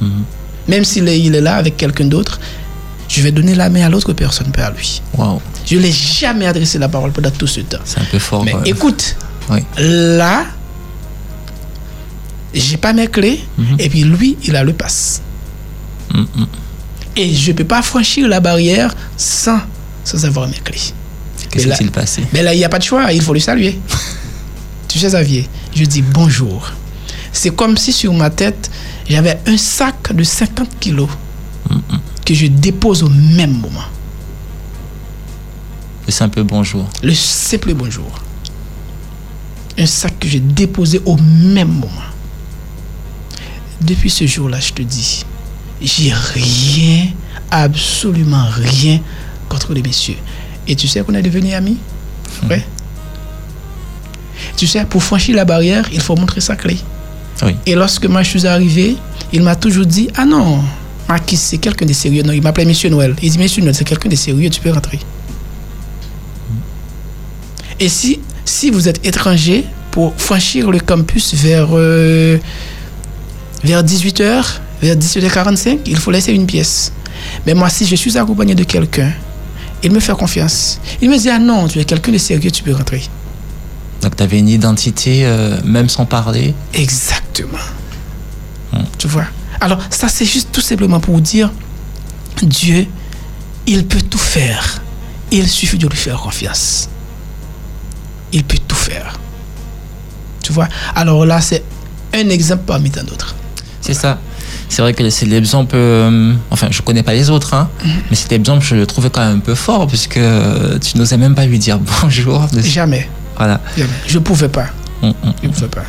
Mhm. 0.00 0.24
Même 0.68 0.84
s'il 0.84 1.08
est, 1.08 1.20
il 1.20 1.34
est 1.34 1.40
là 1.40 1.56
avec 1.56 1.76
quelqu'un 1.76 2.04
d'autre, 2.04 2.40
je 3.10 3.22
vais 3.22 3.32
donner 3.32 3.54
la 3.56 3.68
main 3.70 3.84
à 3.84 3.88
l'autre 3.88 4.12
personne, 4.12 4.52
pas 4.52 4.66
à 4.66 4.70
lui. 4.70 5.02
Waouh, 5.18 5.40
Je 5.66 5.74
ne 5.76 5.80
l'ai 5.82 5.90
jamais 5.92 6.46
adressé 6.46 6.78
la 6.78 6.88
parole 6.88 7.10
pendant 7.10 7.30
tout 7.32 7.46
ce 7.48 7.60
temps. 7.60 7.78
c'est 7.84 7.98
un 8.00 8.04
peu 8.04 8.20
fort. 8.20 8.44
Mais 8.44 8.54
euh, 8.54 8.62
écoute, 8.64 9.16
oui. 9.50 9.58
là, 9.78 10.44
j'ai 12.54 12.76
pas 12.76 12.92
mes 12.92 13.08
clés, 13.08 13.40
Mhm. 13.58 13.76
et 13.80 13.88
puis 13.88 14.02
lui, 14.04 14.36
il 14.44 14.54
a 14.56 14.62
le 14.64 14.72
passe. 14.72 15.22
Et 17.16 17.34
je 17.34 17.50
ne 17.52 17.56
peux 17.56 17.64
pas 17.64 17.82
franchir 17.82 18.28
la 18.28 18.40
barrière 18.40 18.94
sans, 19.16 19.60
sans 20.04 20.24
avoir 20.24 20.46
mes 20.48 20.54
clés. 20.58 20.78
Qu'est-ce 21.50 21.66
qui 21.66 21.76
s'est 21.76 21.84
passé? 21.90 22.22
Mais 22.32 22.42
là, 22.42 22.54
il 22.54 22.58
n'y 22.58 22.64
a 22.64 22.68
pas 22.68 22.78
de 22.78 22.84
choix, 22.84 23.12
il 23.12 23.20
faut 23.22 23.34
le 23.34 23.40
saluer. 23.40 23.78
tu 24.88 24.98
sais, 25.00 25.08
Xavier, 25.08 25.48
je 25.74 25.84
dis 25.84 26.02
bonjour. 26.02 26.70
C'est 27.32 27.50
comme 27.54 27.76
si 27.76 27.92
sur 27.92 28.12
ma 28.12 28.30
tête, 28.30 28.70
j'avais 29.08 29.38
un 29.46 29.56
sac 29.56 30.14
de 30.14 30.22
50 30.22 30.68
kilos 30.80 31.08
que 32.24 32.34
je 32.34 32.46
dépose 32.46 33.02
au 33.02 33.08
même 33.08 33.52
moment. 33.52 33.84
Le 36.06 36.12
simple 36.12 36.42
bonjour. 36.42 36.88
Le 37.02 37.14
simple 37.14 37.74
bonjour. 37.74 38.10
Un 39.78 39.86
sac 39.86 40.18
que 40.18 40.28
j'ai 40.28 40.40
déposé 40.40 41.00
au 41.04 41.16
même 41.16 41.68
moment. 41.68 41.88
Depuis 43.80 44.10
ce 44.10 44.26
jour-là, 44.26 44.60
je 44.60 44.72
te 44.72 44.82
dis, 44.82 45.24
j'ai 45.80 46.12
rien, 46.12 47.06
absolument 47.50 48.46
rien 48.52 49.00
contre 49.48 49.72
les 49.72 49.82
messieurs. 49.82 50.18
Et 50.68 50.76
tu 50.76 50.86
sais 50.86 51.02
qu'on 51.02 51.14
est 51.14 51.22
devenus 51.22 51.54
amis? 51.54 51.78
Ouais. 52.48 52.64
Tu 54.56 54.66
sais, 54.66 54.84
pour 54.84 55.02
franchir 55.02 55.36
la 55.36 55.44
barrière, 55.44 55.88
il 55.92 56.00
faut 56.00 56.16
montrer 56.16 56.40
sa 56.40 56.56
clé. 56.56 56.76
Oui. 57.42 57.56
Et 57.66 57.74
lorsque 57.74 58.06
moi 58.06 58.22
je 58.22 58.30
suis 58.30 58.46
arrivé, 58.46 58.96
il 59.32 59.42
m'a 59.42 59.56
toujours 59.56 59.86
dit 59.86 60.08
Ah 60.16 60.26
non, 60.26 60.62
Marquis, 61.10 61.36
c'est 61.36 61.58
quelqu'un 61.58 61.86
de 61.86 61.92
sérieux? 61.92 62.22
Non, 62.22 62.32
il 62.32 62.40
m'appelait 62.40 62.64
Monsieur 62.64 62.88
Noël. 62.88 63.16
Il 63.20 63.32
dit 63.32 63.38
Monsieur 63.38 63.62
Noël, 63.62 63.74
c'est 63.74 63.84
quelqu'un 63.84 64.08
de 64.08 64.14
sérieux, 64.14 64.48
tu 64.48 64.60
peux 64.60 64.70
rentrer. 64.70 65.00
Et 67.80 67.88
si, 67.88 68.20
si 68.44 68.70
vous 68.70 68.88
êtes 68.88 69.04
étranger, 69.04 69.64
pour 69.90 70.14
franchir 70.16 70.70
le 70.70 70.78
campus 70.78 71.34
vers, 71.34 71.70
euh, 71.72 72.38
vers 73.64 73.82
18h, 73.82 74.44
vers 74.80 74.94
18h45, 74.94 75.78
il 75.86 75.96
faut 75.96 76.12
laisser 76.12 76.32
une 76.32 76.46
pièce. 76.46 76.92
Mais 77.44 77.54
moi, 77.54 77.68
si 77.70 77.86
je 77.86 77.96
suis 77.96 78.16
accompagné 78.16 78.54
de 78.54 78.62
quelqu'un, 78.62 79.10
il 79.82 79.90
me 79.90 79.98
fait 79.98 80.12
confiance. 80.12 80.78
Il 81.02 81.10
me 81.10 81.18
dit 81.18 81.28
Ah 81.28 81.40
non, 81.40 81.66
tu 81.66 81.80
es 81.80 81.84
quelqu'un 81.84 82.12
de 82.12 82.18
sérieux, 82.18 82.52
tu 82.52 82.62
peux 82.62 82.72
rentrer. 82.72 83.02
Donc 84.00 84.14
tu 84.14 84.22
avais 84.22 84.38
une 84.38 84.48
identité, 84.48 85.26
euh, 85.26 85.56
même 85.64 85.88
sans 85.88 86.06
parler? 86.06 86.54
Exactement. 86.72 87.58
Hmm. 88.72 88.84
Tu 88.96 89.08
vois? 89.08 89.26
Alors, 89.60 89.78
ça, 89.90 90.08
c'est 90.08 90.24
juste 90.24 90.48
tout 90.52 90.60
simplement 90.60 91.00
pour 91.00 91.20
dire 91.20 91.50
Dieu, 92.42 92.86
il 93.66 93.86
peut 93.86 94.00
tout 94.00 94.18
faire. 94.18 94.80
Il 95.30 95.46
suffit 95.48 95.78
de 95.78 95.86
lui 95.86 95.96
faire 95.96 96.16
confiance. 96.18 96.88
Il 98.32 98.44
peut 98.44 98.58
tout 98.66 98.76
faire. 98.76 99.18
Tu 100.42 100.52
vois? 100.52 100.68
Alors 100.96 101.26
là, 101.26 101.40
c'est 101.40 101.62
un 102.14 102.28
exemple 102.30 102.62
parmi 102.66 102.90
tant 102.90 103.02
d'autres. 103.04 103.34
C'est 103.80 103.94
ça. 103.94 104.18
C'est 104.68 104.82
vrai 104.82 104.94
que 104.94 105.08
c'est 105.10 105.26
l'exemple. 105.26 105.74
euh, 105.76 106.34
enfin, 106.50 106.68
je 106.70 106.80
connais 106.82 107.02
pas 107.02 107.12
les 107.12 107.28
autres, 107.30 107.54
hein, 107.54 107.68
Mhm. 107.84 107.90
mais 108.10 108.16
cet 108.16 108.32
exemple, 108.32 108.64
je 108.64 108.74
le 108.76 108.86
trouvais 108.86 109.10
quand 109.10 109.20
même 109.20 109.36
un 109.36 109.40
peu 109.40 109.54
fort, 109.54 109.86
puisque 109.86 110.16
euh, 110.16 110.78
tu 110.78 110.96
n'osais 110.96 111.16
même 111.16 111.34
pas 111.34 111.44
lui 111.46 111.58
dire 111.58 111.78
bonjour. 112.02 112.46
de- 112.52 112.60
Jamais. 112.62 113.08
Voilà. 113.36 113.60
jamais. 113.76 113.88
Je 114.06 114.18
ne 114.18 114.22
pouvais 114.24 114.48
pas. 114.48 114.66
Mm, 115.02 115.08
mm. 115.08 115.12
Je 115.42 115.48
ne 115.48 115.52
pouvais 115.52 115.68
pas. 115.68 115.84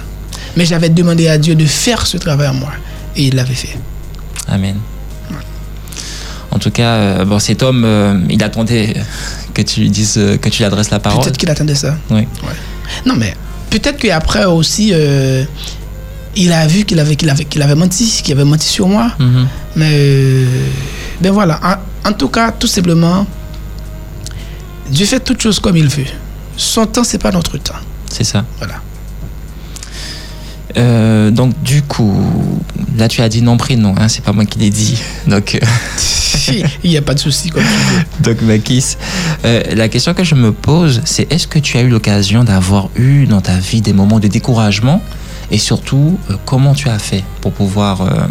Mais 0.57 0.65
j'avais 0.65 0.89
demandé 0.89 1.27
à 1.27 1.37
Dieu 1.37 1.55
de 1.55 1.65
faire 1.65 2.05
ce 2.05 2.17
travail 2.17 2.47
en 2.49 2.53
moi. 2.55 2.71
Et 3.15 3.27
il 3.27 3.35
l'avait 3.35 3.53
fait. 3.53 3.77
Amen. 4.47 4.77
En 6.53 6.59
tout 6.59 6.71
cas, 6.71 6.95
euh, 6.95 7.25
bon, 7.25 7.39
cet 7.39 7.63
homme, 7.63 7.83
euh, 7.85 8.19
il 8.29 8.43
attendait 8.43 8.93
que 9.53 9.61
tu 9.61 9.79
lui 9.81 9.89
dises, 9.89 10.15
euh, 10.17 10.37
que 10.37 10.49
tu 10.49 10.57
lui 10.59 10.65
adresses 10.65 10.89
la 10.89 10.99
parole. 10.99 11.23
Peut-être 11.23 11.37
qu'il 11.37 11.49
attendait 11.49 11.75
ça. 11.75 11.95
Oui. 12.09 12.27
Non, 13.05 13.15
mais 13.15 13.33
peut-être 13.69 13.97
qu'après 13.97 14.43
aussi, 14.43 14.91
euh, 14.93 15.45
il 16.35 16.51
a 16.51 16.67
vu 16.67 16.83
qu'il 16.83 16.99
avait, 16.99 17.15
qu'il 17.15 17.29
avait, 17.29 17.45
qu'il 17.45 17.61
avait 17.61 17.75
menti, 17.75 18.21
qu'il 18.21 18.33
avait 18.33 18.43
menti 18.43 18.67
sur 18.67 18.87
moi. 18.87 19.11
Mhm. 19.17 19.47
Mais 19.77 19.91
euh, 19.93 20.45
ben 21.21 21.31
voilà, 21.31 21.59
en, 22.03 22.09
en 22.09 22.13
tout 22.13 22.27
cas, 22.27 22.51
tout 22.51 22.67
simplement, 22.67 23.25
Dieu 24.89 25.05
fait 25.05 25.21
toutes 25.21 25.41
choses 25.41 25.59
comme 25.59 25.77
il 25.77 25.87
veut. 25.87 26.03
Son 26.57 26.85
temps, 26.85 27.05
c'est 27.05 27.17
pas 27.17 27.31
notre 27.31 27.57
temps. 27.59 27.75
C'est 28.09 28.25
ça. 28.25 28.43
Voilà. 28.57 28.75
Euh, 30.77 31.31
donc 31.31 31.61
du 31.63 31.81
coup, 31.81 32.15
là 32.97 33.07
tu 33.07 33.21
as 33.21 33.29
dit 33.29 33.41
non 33.41 33.57
prénom, 33.57 33.95
hein, 33.97 34.07
c'est 34.07 34.23
pas 34.23 34.31
moi 34.31 34.45
qui 34.45 34.59
l'ai 34.59 34.69
dit. 34.69 34.97
Donc, 35.27 35.59
euh, 35.61 35.65
il 36.83 36.89
n'y 36.89 36.97
a 36.97 37.01
pas 37.01 37.13
de 37.13 37.19
souci 37.19 37.49
veux. 37.49 37.61
donc 38.19 38.41
Makis, 38.41 38.97
euh, 39.45 39.63
la 39.75 39.87
question 39.89 40.13
que 40.13 40.23
je 40.23 40.35
me 40.35 40.51
pose, 40.51 41.01
c'est 41.05 41.31
est-ce 41.31 41.47
que 41.47 41.59
tu 41.59 41.77
as 41.77 41.81
eu 41.81 41.89
l'occasion 41.89 42.43
d'avoir 42.43 42.89
eu 42.95 43.25
dans 43.25 43.41
ta 43.41 43.57
vie 43.57 43.81
des 43.81 43.93
moments 43.93 44.19
de 44.19 44.27
découragement 44.27 45.01
et 45.51 45.57
surtout 45.57 46.17
euh, 46.29 46.35
comment 46.45 46.73
tu 46.73 46.89
as 46.89 46.99
fait 46.99 47.23
pour 47.41 47.51
pouvoir 47.51 48.27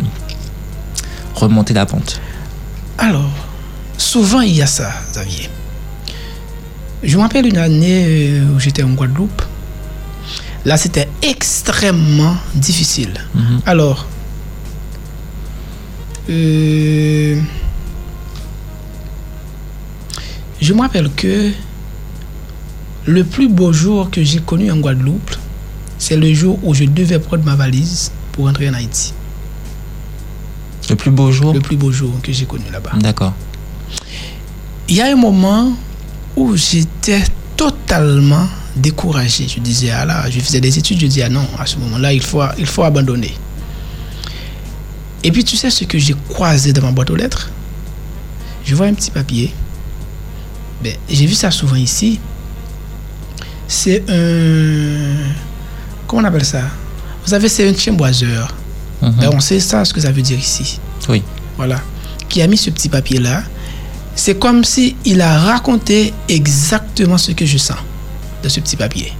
remonter 1.34 1.74
la 1.74 1.86
pente? 1.86 2.20
Alors, 2.98 3.30
souvent 3.96 4.40
il 4.40 4.54
y 4.54 4.62
a 4.62 4.66
ça, 4.66 4.92
Xavier. 5.12 5.48
Je 7.02 7.16
me 7.16 7.22
rappelle 7.22 7.46
une 7.46 7.56
année 7.56 8.42
où 8.54 8.60
j'étais 8.60 8.82
en 8.82 8.90
Guadeloupe. 8.90 9.42
Là, 10.64 10.76
c'était 10.76 11.08
extrêmement 11.22 12.36
difficile. 12.54 13.14
Mhm. 13.34 13.60
Alors, 13.64 14.06
euh, 16.28 17.40
je 20.60 20.72
me 20.74 20.80
rappelle 20.80 21.10
que 21.16 21.50
le 23.06 23.24
plus 23.24 23.48
beau 23.48 23.72
jour 23.72 24.10
que 24.10 24.22
j'ai 24.22 24.40
connu 24.40 24.70
en 24.70 24.76
Guadeloupe, 24.76 25.34
c'est 25.98 26.16
le 26.16 26.32
jour 26.34 26.58
où 26.62 26.74
je 26.74 26.84
devais 26.84 27.18
prendre 27.18 27.44
ma 27.44 27.56
valise 27.56 28.12
pour 28.32 28.44
rentrer 28.46 28.68
en 28.68 28.74
Haïti. 28.74 29.14
Le 30.88 30.96
plus 30.96 31.10
beau 31.10 31.32
jour? 31.32 31.54
Le 31.54 31.60
plus 31.60 31.76
beau 31.76 31.90
jour 31.90 32.12
que 32.22 32.32
j'ai 32.32 32.44
connu 32.44 32.64
là-bas. 32.70 32.92
D'accord. 32.98 33.32
Il 34.88 34.96
y 34.96 35.00
a 35.00 35.06
un 35.06 35.16
moment 35.16 35.72
où 36.36 36.56
j'étais 36.56 37.22
totalement 37.56 38.48
découragé. 38.76 39.46
Je 39.48 39.60
disais, 39.60 39.90
ah 39.90 40.04
là, 40.04 40.28
je 40.30 40.40
faisais 40.40 40.60
des 40.60 40.78
études, 40.78 41.00
je 41.00 41.06
dis, 41.06 41.22
ah 41.22 41.28
non, 41.28 41.46
à 41.58 41.66
ce 41.66 41.76
moment-là, 41.76 42.12
il 42.12 42.22
faut, 42.22 42.42
il 42.58 42.66
faut 42.66 42.84
abandonner. 42.84 43.34
Et 45.22 45.30
puis, 45.32 45.44
tu 45.44 45.56
sais 45.56 45.70
ce 45.70 45.84
que 45.84 45.98
j'ai 45.98 46.14
croisé 46.28 46.72
dans 46.72 46.82
ma 46.82 46.92
boîte 46.92 47.10
aux 47.10 47.16
lettres? 47.16 47.50
Je 48.64 48.74
vois 48.74 48.86
un 48.86 48.94
petit 48.94 49.10
papier. 49.10 49.52
Ben, 50.82 50.94
j'ai 51.08 51.26
vu 51.26 51.34
ça 51.34 51.50
souvent 51.50 51.76
ici. 51.76 52.18
C'est 53.68 54.02
un. 54.08 55.16
Comment 56.06 56.22
on 56.22 56.24
appelle 56.24 56.44
ça? 56.44 56.62
Vous 57.22 57.30
savez, 57.30 57.48
c'est 57.48 57.68
un 57.68 57.74
chimboiseur. 57.74 58.54
Mhm. 59.02 59.12
Ben, 59.20 59.30
on 59.32 59.40
sait 59.40 59.60
ça, 59.60 59.84
ce 59.84 59.92
que 59.92 60.00
ça 60.00 60.10
veut 60.10 60.22
dire 60.22 60.38
ici 60.38 60.78
Oui. 61.08 61.22
voilà, 61.56 61.80
qui 62.28 62.42
a 62.42 62.46
mis 62.46 62.56
ce 62.56 62.70
petit 62.70 62.88
papier-là, 62.88 63.42
c'est 64.14 64.38
comme 64.38 64.64
si 64.64 64.96
il 65.04 65.20
a 65.20 65.38
raconté 65.38 66.12
exactement 66.28 67.16
ce 67.16 67.32
que 67.32 67.46
je 67.46 67.56
sens 67.58 67.78
de 68.42 68.48
ce 68.48 68.60
petit 68.60 68.76
papier. 68.76 69.12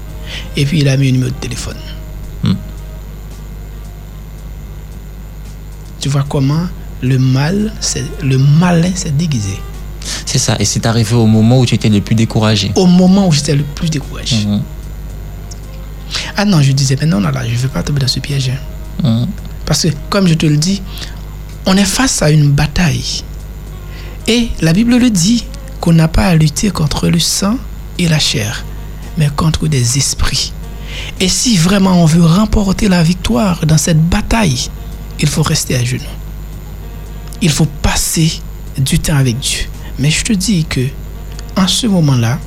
Et 0.57 0.65
puis 0.65 0.81
il 0.81 0.89
a 0.89 0.97
mis 0.97 1.09
un 1.09 1.13
numéro 1.13 1.31
de 1.31 1.37
téléphone. 1.37 1.77
Hmm. 2.43 2.55
Tu 6.01 6.09
vois 6.09 6.25
comment 6.29 6.67
le 7.03 7.19
mal, 7.19 7.73
c'est 7.81 8.05
le 8.23 8.39
malin 8.39 8.91
s'est 8.95 9.11
déguisé. 9.11 9.59
C'est 10.27 10.39
ça. 10.39 10.57
Et 10.59 10.65
c'est 10.65 10.87
arrivé 10.87 11.15
au 11.15 11.27
moment 11.27 11.59
où 11.61 11.67
tu 11.67 11.75
étais 11.75 11.89
le 11.89 12.01
plus 12.01 12.15
découragé. 12.15 12.73
Au 12.75 12.87
moment 12.87 13.27
où 13.29 13.33
j'étais 13.33 13.55
le 13.55 13.63
plus 13.65 13.91
découragé. 13.91 14.45
Mhm. 14.47 14.63
Ah 16.37 16.45
non, 16.45 16.63
je 16.63 16.73
disais, 16.73 16.97
mais 17.01 17.07
non, 17.07 17.21
non, 17.21 17.31
là, 17.31 17.43
je 17.47 17.53
ne 17.53 17.57
veux 17.59 17.69
pas 17.69 17.83
tomber 17.83 18.01
dans 18.01 18.09
ce 18.09 18.21
piège. 18.21 18.51
hein. 19.05 19.27
Parce 19.67 19.83
que, 19.83 19.89
comme 20.09 20.27
je 20.27 20.35
te 20.35 20.47
le 20.47 20.57
dis, 20.57 20.83
on 21.67 21.77
est 21.77 21.85
face 21.85 22.23
à 22.23 22.31
une 22.31 22.51
bataille. 22.51 23.23
Et 24.27 24.49
la 24.61 24.73
Bible 24.73 24.97
le 24.97 25.11
dit 25.11 25.45
qu'on 25.81 25.93
n'a 25.93 26.09
pas 26.09 26.27
à 26.27 26.35
lutter 26.35 26.71
contre 26.71 27.09
le 27.09 27.19
sang 27.19 27.57
et 27.99 28.09
la 28.09 28.19
chair, 28.19 28.65
mais 29.17 29.29
contre 29.35 29.69
des 29.69 29.99
esprits. 29.99 30.53
Et 31.21 31.29
si 31.29 31.57
vraiment 31.57 32.03
on 32.03 32.07
veut 32.07 32.25
remporter 32.25 32.89
la 32.89 33.03
victoire 33.03 33.65
dans 33.67 33.79
cette 33.79 34.03
bataille, 34.09 34.69
il 35.21 35.29
faut 35.29 35.43
rester 35.43 35.77
à 35.77 35.85
genoux. 35.85 36.03
Il 37.43 37.51
faut 37.51 37.69
passer 37.83 38.41
du 38.79 38.99
temps 38.99 39.17
avec 39.17 39.39
Dieu. 39.39 39.67
Mais 39.99 40.11
je 40.11 40.25
te 40.25 40.33
dis 40.33 40.65
que 40.65 40.81
en 41.57 41.67
ce 41.67 41.87
moment-là, 41.87 42.39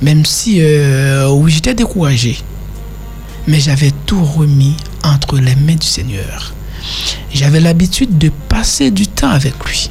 même 0.00 0.24
si 0.24 0.60
euh, 0.60 1.46
j'étais 1.48 1.74
découragé, 1.74 2.38
mais 3.46 3.60
j'avais 3.60 3.92
tout 4.06 4.24
remis 4.24 4.76
entre 5.02 5.38
les 5.38 5.56
mains 5.56 5.74
du 5.74 5.86
Seigneur. 5.86 6.54
J'avais 7.34 7.60
l'habitude 7.60 8.18
de 8.18 8.30
passer 8.48 8.90
du 8.90 9.06
temps 9.06 9.30
avec 9.30 9.54
lui. 9.64 9.90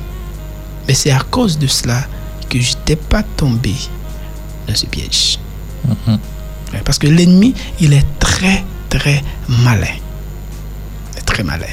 Mais 0.87 0.93
c'est 0.93 1.11
à 1.11 1.19
cause 1.19 1.57
de 1.57 1.67
cela 1.67 2.05
que 2.49 2.59
je 2.59 2.75
n'étais 2.75 2.95
pas 2.95 3.23
tombé 3.23 3.73
dans 4.67 4.75
ce 4.75 4.85
piège. 4.85 5.37
Ouais, 5.87 6.81
Parce 6.85 6.97
que 6.99 7.07
l'ennemi, 7.07 7.53
il 7.79 7.93
est 7.93 8.05
très, 8.19 8.63
très 8.89 9.23
malin. 9.47 9.87
Il 11.13 11.19
est 11.19 11.21
très 11.25 11.43
malin. 11.43 11.65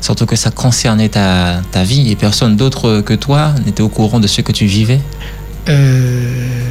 Surtout 0.00 0.26
que 0.26 0.36
ça 0.36 0.50
concernait 0.50 1.08
ta, 1.08 1.60
ta 1.70 1.84
vie 1.84 2.10
et 2.10 2.16
personne 2.16 2.56
d'autre 2.56 3.00
que 3.00 3.14
toi 3.14 3.54
n'était 3.64 3.82
au 3.82 3.88
courant 3.88 4.20
de 4.20 4.26
ce 4.26 4.40
que 4.40 4.52
tu 4.52 4.66
vivais? 4.66 5.00
Euh, 5.68 6.68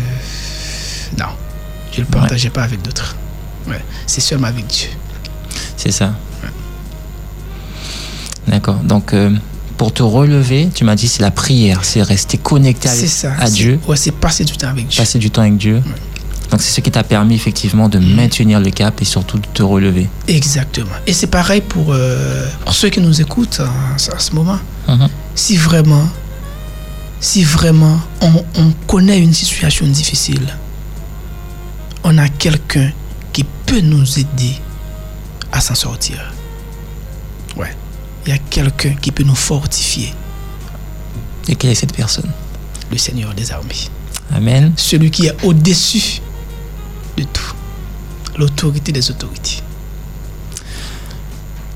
non, 1.17 1.25
je 1.93 2.01
ne 2.01 2.05
le 2.05 2.11
partageais 2.11 2.49
pas 2.49 2.63
avec 2.63 2.81
d'autres. 2.81 3.15
Ouais, 3.67 3.81
c'est 4.05 4.21
seulement 4.21 4.47
avec 4.47 4.67
Dieu. 4.67 4.89
C'est 5.77 5.91
ça. 5.91 6.13
D'accord. 8.47 8.75
Donc, 8.83 9.13
euh, 9.13 9.31
pour 9.77 9.93
te 9.93 10.03
relever, 10.03 10.69
tu 10.73 10.83
m'as 10.83 10.95
dit 10.95 11.07
c'est 11.07 11.21
la 11.21 11.31
prière, 11.31 11.83
c'est 11.85 12.01
rester 12.01 12.37
connecté 12.37 12.89
avec- 12.89 13.07
ça. 13.07 13.33
à 13.39 13.45
c'est- 13.47 13.53
Dieu, 13.53 13.79
Ouais, 13.87 13.95
c'est 13.95 14.11
passer 14.11 14.43
du 14.43 14.53
temps 14.57 14.67
avec 14.69 14.87
Dieu. 14.87 14.97
passer 14.97 15.19
du 15.19 15.31
temps 15.31 15.41
avec 15.41 15.57
Dieu. 15.57 15.81
Donc, 16.51 16.61
c'est 16.61 16.71
ce 16.71 16.81
qui 16.81 16.91
t'a 16.91 17.03
permis 17.03 17.35
effectivement 17.35 17.87
de 17.87 17.97
maintenir 17.97 18.59
le 18.59 18.69
cap 18.71 19.01
et 19.01 19.05
surtout 19.05 19.39
de 19.39 19.47
te 19.53 19.63
relever. 19.63 20.09
Exactement. 20.27 20.91
Et 21.07 21.13
c'est 21.13 21.27
pareil 21.27 21.61
pour, 21.61 21.93
euh, 21.93 22.45
pour 22.65 22.73
ceux 22.73 22.89
qui 22.89 22.99
nous 22.99 23.21
écoutent 23.21 23.61
en, 23.61 24.15
en 24.15 24.19
ce 24.19 24.31
moment. 24.33 24.59
Mhm. 24.87 25.07
Si 25.33 25.55
vraiment, 25.55 26.07
si 27.21 27.43
vraiment 27.45 27.99
on, 28.19 28.43
on 28.57 28.71
connaît 28.85 29.17
une 29.19 29.33
situation 29.33 29.87
difficile, 29.87 30.45
on 32.03 32.17
a 32.17 32.27
quelqu'un 32.27 32.91
qui 33.31 33.45
peut 33.65 33.79
nous 33.79 34.19
aider 34.19 34.55
à 35.53 35.61
s'en 35.61 35.75
sortir. 35.75 36.33
Ouais. 37.55 37.73
Il 38.25 38.31
y 38.31 38.35
a 38.35 38.37
quelqu'un 38.49 38.93
qui 39.01 39.11
peut 39.11 39.23
nous 39.23 39.35
fortifier, 39.35 40.13
Et 41.47 41.55
quelle 41.55 41.71
est 41.71 41.75
cette 41.75 41.95
personne? 41.95 42.29
Le 42.91 42.97
Seigneur 42.97 43.33
des 43.33 43.51
armées. 43.53 43.87
Amen. 44.33 44.73
Celui 44.75 45.11
qui 45.11 45.27
est 45.27 45.43
au-dessus 45.43 46.21
de 47.17 47.23
tout. 47.23 47.53
L'autorité 48.37 48.91
des 48.91 49.09
autorités. 49.11 49.61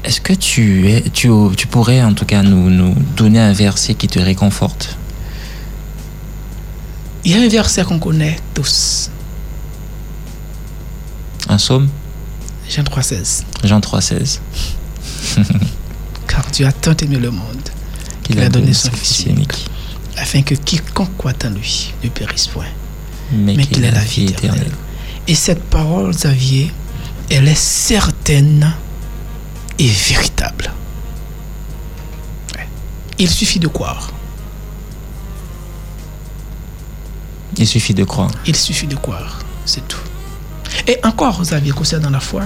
Est-ce 0.03 0.21
que 0.21 0.33
tu, 0.33 0.89
es, 0.89 1.01
tu, 1.09 1.29
tu 1.57 1.67
pourrais 1.67 2.03
en 2.03 2.13
tout 2.13 2.25
cas 2.25 2.43
nous, 2.43 2.69
nous 2.69 2.93
donner 3.17 3.39
un 3.39 3.53
verset 3.53 3.95
qui 3.95 4.07
te 4.07 4.19
réconforte? 4.19 4.97
Il 7.23 7.31
y 7.31 7.33
a 7.33 7.41
un 7.41 7.49
verset 7.49 7.83
qu'on 7.83 7.97
connaît 7.97 8.37
tous. 8.53 9.09
Un 11.49 11.57
psaume? 11.57 11.89
Jean 12.69 12.83
3,16. 12.83 13.43
Jean 13.63 13.79
3,16. 13.79 14.39
Car 16.27 16.45
Dieu 16.51 16.67
a 16.67 16.71
tant 16.71 16.95
aimé 16.97 17.17
le 17.17 17.31
monde 17.31 17.69
Qu'il 18.23 18.39
a 18.39 18.49
donné 18.49 18.73
son 18.73 18.91
Fils 18.91 19.25
unique, 19.25 19.65
afin 20.17 20.41
que 20.41 20.55
quiconque 20.55 21.17
croit 21.17 21.33
en 21.45 21.49
lui 21.49 21.93
ne 22.03 22.09
périsse 22.09 22.47
point, 22.47 22.65
mais, 23.31 23.55
mais 23.55 23.65
qu'il 23.65 23.83
ait 23.83 23.91
la 23.91 24.03
vie 24.03 24.25
éternelle. 24.25 24.71
Et 25.27 25.35
cette 25.35 25.63
parole, 25.63 26.11
Xavier, 26.11 26.71
elle 27.29 27.47
est 27.47 27.55
certaine 27.55 28.73
et 29.79 29.87
véritable. 29.87 30.71
Il 33.17 33.29
suffit 33.29 33.59
de 33.59 33.67
croire. 33.67 34.11
Il 37.57 37.67
suffit 37.67 37.93
de 37.93 38.03
croire. 38.03 38.31
Il 38.45 38.55
suffit 38.55 38.87
de 38.87 38.95
croire. 38.95 39.39
C'est 39.65 39.87
tout. 39.87 39.97
Et 40.87 40.99
encore, 41.03 41.41
Xavier, 41.41 41.71
concernant 41.71 42.09
la 42.09 42.19
foi. 42.19 42.43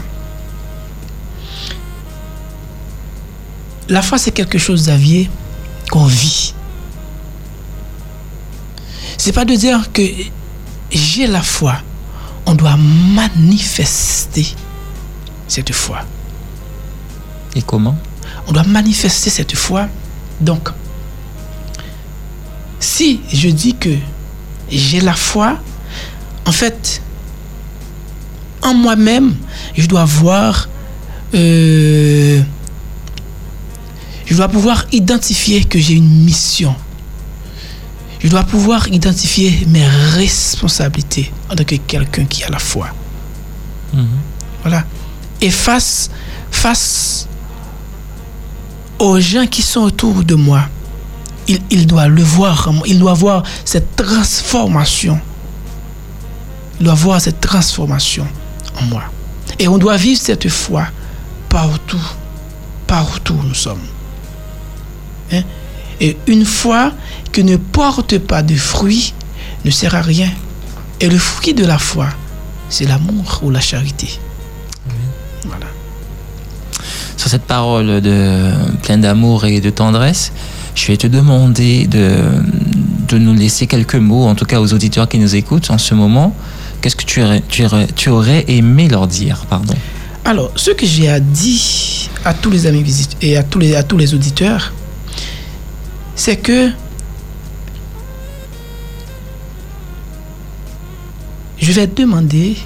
La 3.90 4.04
foi, 4.04 4.20
c'est 4.20 4.32
quelque 4.32 4.60
chose, 4.60 4.84
Xavier, 4.84 5.30
qu'on 5.90 6.06
vit. 6.06 6.54
C'est 9.18 9.34
pas 9.34 9.46
de 9.46 9.56
dire 9.56 9.92
que 9.92 10.04
j'ai 10.92 11.26
la 11.26 11.42
foi. 11.42 11.76
On 12.50 12.56
doit 12.56 12.78
manifester 12.78 14.48
cette 15.48 15.72
foi. 15.72 16.00
Et 17.56 17.62
comment? 17.62 17.96
On 18.48 18.52
doit 18.52 18.64
manifester 18.64 19.30
cette 19.30 19.56
foi. 19.56 19.88
Donc, 20.42 20.70
si 22.80 23.22
je 23.32 23.50
dis 23.50 23.76
que 23.76 23.96
j'ai 24.68 25.00
la 25.00 25.14
foi, 25.14 25.60
en 26.48 26.52
fait, 26.52 27.04
en 28.64 28.74
moi-même, 28.74 29.36
je 29.78 29.86
dois 29.86 30.06
voir, 30.06 30.70
euh, 31.36 32.42
je 34.26 34.36
dois 34.36 34.48
pouvoir 34.48 34.88
identifier 34.92 35.66
que 35.66 35.78
j'ai 35.78 35.94
une 35.94 36.24
mission. 36.26 36.74
Je 38.20 38.28
dois 38.28 38.44
pouvoir 38.44 38.88
identifier 38.90 39.66
mes 39.68 39.86
responsabilités 39.88 41.32
en 41.50 41.56
tant 41.56 41.64
que 41.64 41.76
quelqu'un 41.76 42.26
qui 42.26 42.44
a 42.44 42.50
la 42.50 42.60
foi. 42.60 42.88
Mhm. 43.94 44.08
Voilà. 44.62 44.84
Et 45.42 45.50
face, 45.50 46.10
face 46.52 47.28
aux 49.00 49.20
gens 49.20 49.48
qui 49.48 49.62
sont 49.62 49.82
autour 49.82 50.24
de 50.24 50.36
moi, 50.36 50.64
il, 51.48 51.60
il 51.70 51.88
doit 51.88 52.08
le 52.08 52.22
voir, 52.22 52.68
en 52.68 52.74
moi. 52.74 52.88
il 52.88 53.00
doit 53.00 53.14
voir 53.14 53.44
cette 53.64 53.96
transformation. 53.96 55.20
Il 56.80 56.86
doit 56.86 56.96
voir 56.96 57.22
cette 57.22 57.40
transformation 57.40 58.28
en 58.82 58.86
moi. 58.86 59.04
Et 59.58 59.68
on 59.68 59.78
doit 59.78 59.96
vivre 59.98 60.20
cette 60.20 60.50
foi 60.50 60.88
partout, 61.48 62.02
partout 62.86 63.34
où 63.34 63.44
nous 63.44 63.54
sommes. 63.54 63.82
Hein? 65.32 65.44
Et 66.00 66.18
une 66.28 66.46
foi 66.46 66.94
qui 67.32 67.44
ne 67.44 67.58
porte 67.58 68.18
pas 68.18 68.42
de 68.42 68.56
fruits 68.56 69.14
ne 69.66 69.72
sert 69.72 69.96
à 69.96 70.02
rien. 70.02 70.30
Et 71.02 71.10
le 71.10 71.18
fruit 71.18 71.54
de 71.54 71.66
la 71.66 71.78
foi, 71.78 72.08
c'est 72.70 72.86
l'amour 72.86 73.40
ou 73.44 73.50
la 73.50 73.60
charité. 73.60 74.20
Voilà. 75.46 75.66
Sur 77.18 77.30
cette 77.30 77.44
parole 77.44 78.02
de, 78.02 78.52
pleine 78.84 79.02
d'amour 79.02 79.46
et 79.46 79.60
de 79.62 79.70
tendresse, 79.70 80.32
je 80.76 80.88
vais 80.88 80.98
te 80.98 81.08
demander 81.08 81.88
de, 81.88 82.14
de 83.10 83.18
nous 83.18 83.34
laisser 83.34 83.68
quelques 83.68 83.96
mots, 83.96 84.26
en 84.26 84.36
tout 84.36 84.46
cas 84.46 84.62
aux 84.62 84.74
auditeurs 84.74 85.10
qui 85.10 85.20
nous 85.20 85.36
écoutent 85.36 85.72
en 85.72 85.78
ce 85.78 85.94
moment. 85.94 86.36
Qu'est-ce 86.82 86.96
que 86.96 87.04
tu 87.04 87.22
aurais, 87.22 87.44
tu 87.48 87.66
aurais, 87.66 87.88
tu 87.94 88.10
aurais 88.10 88.46
aimé 88.48 88.88
leur 88.88 89.08
dire 89.08 89.46
pardon? 89.50 89.74
Alors, 90.24 90.52
ce 90.56 90.72
que 90.72 90.86
j'ai 90.86 91.10
à 91.10 91.20
dire 91.20 92.10
à 92.24 92.34
tous 92.34 92.52
les 92.52 92.68
amis 92.68 92.84
visites 92.84 93.18
et 93.22 93.36
à 93.36 93.44
tous 93.44 93.60
les, 93.60 93.76
à 93.76 93.84
tous 93.84 93.98
les 93.98 94.14
auditeurs, 94.14 94.74
c'est 96.20 96.36
que 96.36 96.70
je 101.58 101.72
vais 101.72 101.88
demander, 101.88 102.58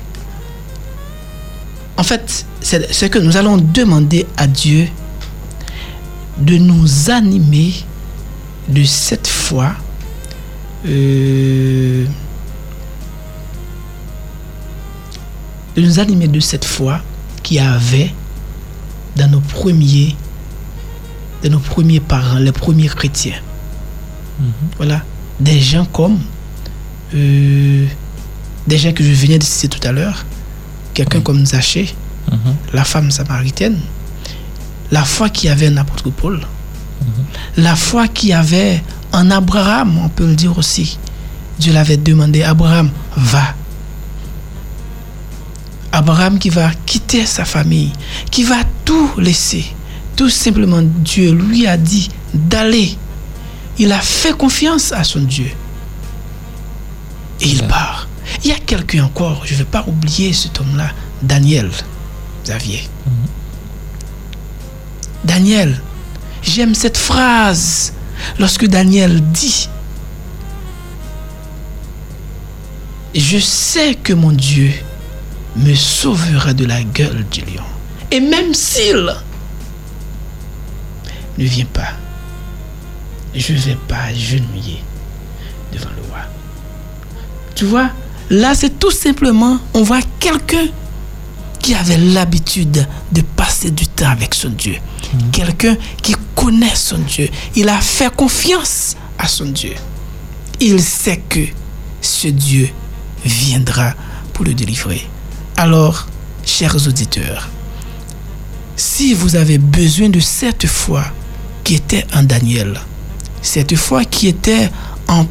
en 1.96 2.02
fait, 2.02 2.48
c'est 2.62 3.10
que 3.12 3.20
nous 3.20 3.38
allons 3.38 3.58
demander 3.58 4.26
à 4.38 4.48
Dieu 4.48 4.88
de 6.40 6.58
nous 6.58 7.12
animer 7.12 7.74
de 8.70 8.84
cette 8.86 9.28
foi 9.28 9.74
euh, 10.88 12.06
de 15.76 15.82
nous 15.82 16.00
animer 16.00 16.28
de 16.28 16.40
cette 16.40 16.66
foi 16.66 17.02
qu'il 17.44 17.60
avait 17.60 18.12
dans 19.16 19.28
nos 19.28 19.42
premiers 19.42 20.16
de 21.44 21.50
nos 21.50 21.60
premiers 21.60 22.00
parents, 22.00 22.40
les 22.40 22.52
premiers 22.52 22.88
chrétiens. 22.88 23.40
Voilà. 24.78 25.02
Des 25.40 25.60
gens 25.60 25.86
comme 25.86 26.20
euh, 27.14 27.86
des 28.68 28.78
gens 28.78 28.92
que 28.94 29.04
je 29.04 29.12
venais 29.14 29.38
de 29.38 29.44
citer 29.44 29.68
tout 29.70 29.86
à 29.88 29.92
l'heure, 29.92 30.26
quelqu'un 30.94 31.22
comme 31.22 31.46
Zachée, 31.46 31.94
Mhm. 32.32 32.56
la 32.74 32.84
femme 32.86 33.12
samaritaine, 33.12 33.78
la 34.92 35.04
foi 35.04 35.30
qu'il 35.30 35.50
y 35.50 35.52
avait 35.52 35.68
en 35.70 35.78
apôtre 35.78 36.10
Paul, 36.10 36.40
la 37.58 37.76
foi 37.76 38.08
qu'il 38.08 38.30
y 38.30 38.34
avait 38.34 38.82
en 39.12 39.30
Abraham, 39.30 39.98
on 40.00 40.08
peut 40.10 40.26
le 40.26 40.36
dire 40.36 40.58
aussi. 40.58 40.98
Dieu 41.60 41.74
l'avait 41.74 41.98
demandé, 41.98 42.42
Abraham, 42.44 42.90
va. 43.18 43.54
Abraham 45.92 46.40
qui 46.40 46.50
va 46.50 46.72
quitter 46.86 47.26
sa 47.26 47.46
famille, 47.46 47.92
qui 48.32 48.44
va 48.44 48.58
tout 48.86 49.12
laisser. 49.18 49.66
Tout 50.16 50.30
simplement, 50.30 50.82
Dieu 50.82 51.32
lui 51.32 51.68
a 51.68 51.78
dit 51.78 52.10
d'aller. 52.34 52.98
Il 53.80 53.92
a 53.92 54.00
fait 54.00 54.38
confiance 54.38 54.92
à 54.92 55.04
son 55.04 55.22
Dieu. 55.22 55.50
Et 57.42 57.48
il 57.48 57.64
part. 57.68 58.08
Il 58.44 58.50
y 58.50 58.54
a 58.54 58.60
quelqu'un 58.60 59.06
encore, 59.06 59.44
je 59.46 59.54
ne 59.54 59.60
vais 59.60 59.66
pas 59.66 59.84
oublier 59.88 60.34
cet 60.34 60.60
homme-là, 60.60 60.92
Daniel, 61.22 61.70
Xavier. 62.44 62.88
Daniel, 65.24 65.82
j'aime 66.42 66.76
cette 66.76 66.98
phrase 66.98 67.94
lorsque 68.40 68.68
Daniel 68.68 69.22
dit, 69.32 69.70
je 73.16 73.38
sais 73.38 73.96
que 73.96 74.14
mon 74.14 74.32
Dieu 74.32 74.72
me 75.56 75.74
sauvera 75.76 76.54
de 76.54 76.66
la 76.66 76.84
gueule 76.84 77.26
du 77.32 77.42
lion. 77.42 77.64
Et 78.12 78.20
même 78.20 78.54
s'il 78.54 79.14
ne 81.38 81.46
vient 81.46 81.66
pas, 81.66 81.94
je 83.36 83.54
ne 83.54 83.58
vais 83.58 83.78
pas 83.88 84.04
agenouiller 84.04 84.84
devant 85.72 85.90
le 85.96 86.08
roi. 86.10 86.22
Tu 87.56 87.66
vois, 87.66 87.90
là 88.30 88.54
c'est 88.56 88.80
tout 88.80 88.92
simplement, 88.92 89.60
on 89.74 89.84
voit 89.84 90.02
quelqu'un 90.20 90.68
qui 91.64 91.74
avait 91.74 91.98
l'habitude 91.98 92.86
de 93.12 93.22
passer 93.22 93.72
du 93.72 93.88
temps 93.88 94.10
avec 94.10 94.34
son 94.36 94.50
Dieu. 94.50 94.76
Quelqu'un 95.32 95.78
qui 96.02 96.14
connaît 96.36 96.76
son 96.76 96.98
Dieu. 96.98 97.30
Il 97.56 97.70
a 97.70 97.80
fait 97.80 98.14
confiance 98.14 98.98
à 99.18 99.28
son 99.30 99.46
Dieu. 99.46 99.74
Il 100.60 100.82
sait 100.82 101.22
que 101.30 101.40
ce 102.02 102.28
Dieu 102.28 102.70
viendra 103.24 103.94
pour 104.34 104.44
le 104.44 104.54
délivrer. 104.54 105.08
Alors, 105.56 106.08
chers 106.46 106.76
auditeurs, 106.88 107.50
si 108.76 109.14
vous 109.14 109.38
avez 109.38 109.58
besoin 109.58 110.10
de 110.10 110.20
cette 110.20 110.68
foi 110.68 111.06
qui 111.64 111.76
était 111.76 112.06
en 112.14 112.24
Daniel, 112.24 112.80
cette 113.42 113.76
foi 113.76 114.06
qui 114.06 114.28
était 114.28 114.70
en, 115.08 115.26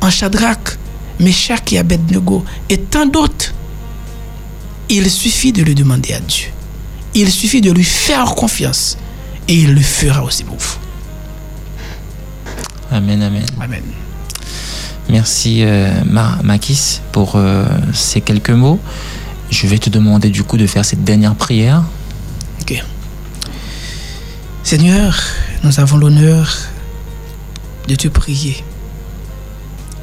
en 0.00 0.10
Shadrach, 0.10 0.76
Meshach 1.20 1.72
et 1.72 1.78
Abednego 1.78 2.44
et 2.68 2.78
tant 2.78 3.06
d'autres, 3.06 3.54
il 4.88 5.10
suffit 5.10 5.52
de 5.52 5.62
le 5.62 5.74
demander 5.74 6.14
à 6.14 6.20
Dieu. 6.20 6.48
Il 7.14 7.30
suffit 7.30 7.60
de 7.60 7.70
lui 7.72 7.84
faire 7.84 8.34
confiance 8.34 8.96
et 9.48 9.54
il 9.54 9.74
le 9.74 9.80
fera 9.80 10.22
aussi 10.22 10.44
pour 10.44 10.56
vous. 10.56 10.76
Amen, 12.90 13.20
amen. 13.22 13.44
Amen. 13.60 13.82
Merci 15.10 15.62
euh, 15.62 16.02
Ma- 16.04 16.38
Makis 16.42 17.00
pour 17.12 17.32
euh, 17.36 17.64
ces 17.94 18.20
quelques 18.20 18.50
mots. 18.50 18.78
Je 19.50 19.66
vais 19.66 19.78
te 19.78 19.88
demander 19.90 20.30
du 20.30 20.42
coup 20.44 20.56
de 20.56 20.66
faire 20.66 20.84
cette 20.84 21.04
dernière 21.04 21.34
prière. 21.34 21.82
Ok. 22.60 22.82
Seigneur, 24.70 25.18
nous 25.64 25.80
avons 25.80 25.96
l'honneur 25.96 26.54
de 27.88 27.94
te 27.94 28.06
prier. 28.06 28.62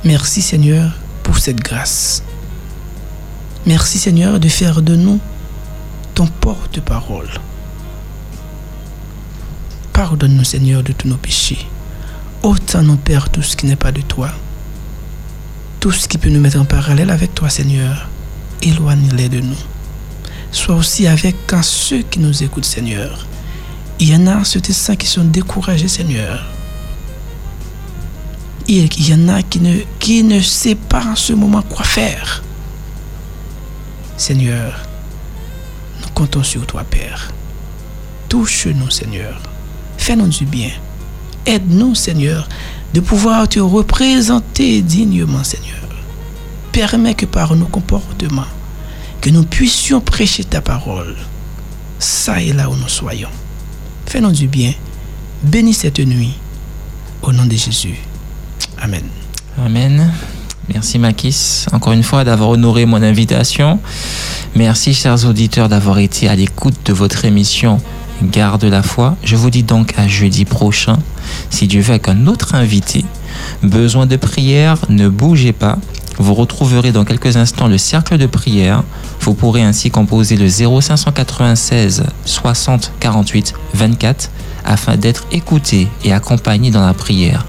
Merci 0.04 0.42
Seigneur 0.42 0.92
pour 1.22 1.38
cette 1.38 1.60
grâce. 1.60 2.24
Merci 3.68 4.00
Seigneur 4.00 4.40
de 4.40 4.50
faire 4.50 4.82
de 4.82 4.96
nous 4.96 5.20
ton 6.16 6.26
porte-parole. 6.26 7.30
Pardonne-nous 9.94 10.44
Seigneur 10.44 10.82
de 10.82 10.94
tous 10.94 11.10
nos 11.10 11.18
péchés. 11.18 11.68
Ôte 12.42 12.74
nos 12.74 12.96
Père 12.96 13.30
tout 13.30 13.44
ce 13.44 13.56
qui 13.56 13.68
n'est 13.68 13.76
pas 13.76 13.92
de 13.92 14.02
toi. 14.02 14.32
Tout 15.80 15.92
ce 15.92 16.08
qui 16.08 16.18
peut 16.18 16.30
nous 16.30 16.42
mettre 16.42 16.60
en 16.60 16.66
parallèle 16.66 17.12
avec 17.12 17.36
toi 17.36 17.52
Seigneur, 17.52 18.10
éloigne-les 18.64 19.30
de 19.30 19.42
nous. 19.42 19.64
Sois 20.52 20.74
aussi 20.74 21.06
avec 21.06 21.36
ceux 21.62 22.02
qui 22.02 22.18
nous 22.18 22.42
écoutent 22.42 22.66
Seigneur. 22.66 23.28
Il 24.00 24.10
y 24.10 24.16
en 24.16 24.28
a 24.28 24.44
ceux 24.44 24.62
saints 24.62 24.96
qui 24.96 25.08
sont 25.08 25.24
découragés 25.24 25.88
Seigneur. 25.88 26.46
Il 28.68 29.08
y 29.08 29.14
en 29.14 29.30
a 29.30 29.42
qui 29.42 29.60
ne, 29.60 29.78
qui 30.00 30.24
ne 30.24 30.42
savent 30.42 30.76
pas 30.76 31.06
en 31.06 31.16
ce 31.16 31.34
moment 31.34 31.62
quoi 31.62 31.86
faire. 31.86 32.44
Seigneur, 34.18 34.82
nous 36.02 36.10
comptons 36.14 36.44
sur 36.44 36.66
toi, 36.66 36.84
Père. 36.84 37.32
Touche-nous, 38.28 38.90
Seigneur. 38.90 39.40
Fais-nous 39.98 40.28
du 40.28 40.46
bien. 40.46 40.72
Aide-nous, 41.46 41.96
Seigneur, 41.96 42.50
de 42.94 43.00
pouvoir 43.00 43.48
te 43.48 43.60
représenter 43.60 44.82
dignement, 44.82 45.44
Seigneur. 45.44 45.76
Permets 46.72 47.14
que 47.14 47.26
par 47.26 47.56
nos 47.56 47.68
comportements, 47.68 48.52
que 49.22 49.30
nous 49.30 49.44
puissions 49.44 50.02
prêcher 50.02 50.44
ta 50.44 50.60
parole, 50.62 51.16
ça 52.00 52.42
et 52.42 52.52
là 52.52 52.70
où 52.70 52.76
nous 52.76 52.90
soyons. 52.90 53.30
Fais-nous 54.06 54.32
du 54.32 54.48
bien. 54.48 54.74
Bénis 55.44 55.74
cette 55.74 56.00
nuit. 56.00 56.34
Au 57.22 57.32
nom 57.32 57.46
de 57.46 57.56
Jésus. 57.56 57.96
Amen. 58.78 59.04
Amen. 59.58 60.12
Merci 60.74 60.98
Makis, 60.98 61.66
encore 61.72 61.94
une 61.94 62.04
fois, 62.04 62.24
d'avoir 62.24 62.50
honoré 62.50 62.86
mon 62.86 63.02
invitation. 63.02 63.80
Merci, 64.56 64.94
chers 64.94 65.26
auditeurs, 65.26 65.70
d'avoir 65.70 66.00
été 66.00 66.28
à 66.28 66.36
l'écoute 66.36 66.76
de 66.86 66.94
votre 66.94 67.26
émission 67.26 67.80
Garde 68.24 68.64
la 68.64 68.82
foi. 68.82 69.18
Je 69.24 69.36
vous 69.36 69.50
dis 69.50 69.64
donc 69.64 69.94
à 69.98 70.08
jeudi 70.08 70.46
prochain, 70.46 70.98
si 71.50 71.68
Dieu 71.68 71.82
veut, 71.82 71.92
avec 71.92 72.08
un 72.08 72.28
autre 72.28 72.56
invité. 72.56 73.04
Besoin 73.62 74.06
de 74.06 74.16
prière, 74.16 74.78
ne 74.90 75.10
bougez 75.10 75.52
pas. 75.52 75.78
Vous 76.18 76.34
retrouverez 76.34 76.92
dans 76.92 77.06
quelques 77.06 77.38
instants 77.38 77.68
le 77.68 77.78
cercle 77.78 78.18
de 78.18 78.26
prière. 78.26 78.84
Vous 79.22 79.34
pourrez 79.34 79.64
ainsi 79.64 79.92
composer 79.92 80.38
le 80.38 80.48
0596 80.48 82.04
60 82.26 82.92
48 83.00 83.54
24 83.74 84.30
afin 84.64 84.98
d'être 84.98 85.26
écouté 85.32 85.88
et 86.04 86.14
accompagné 86.14 86.72
dans 86.72 86.86
la 86.86 86.94
prière. 86.94 87.46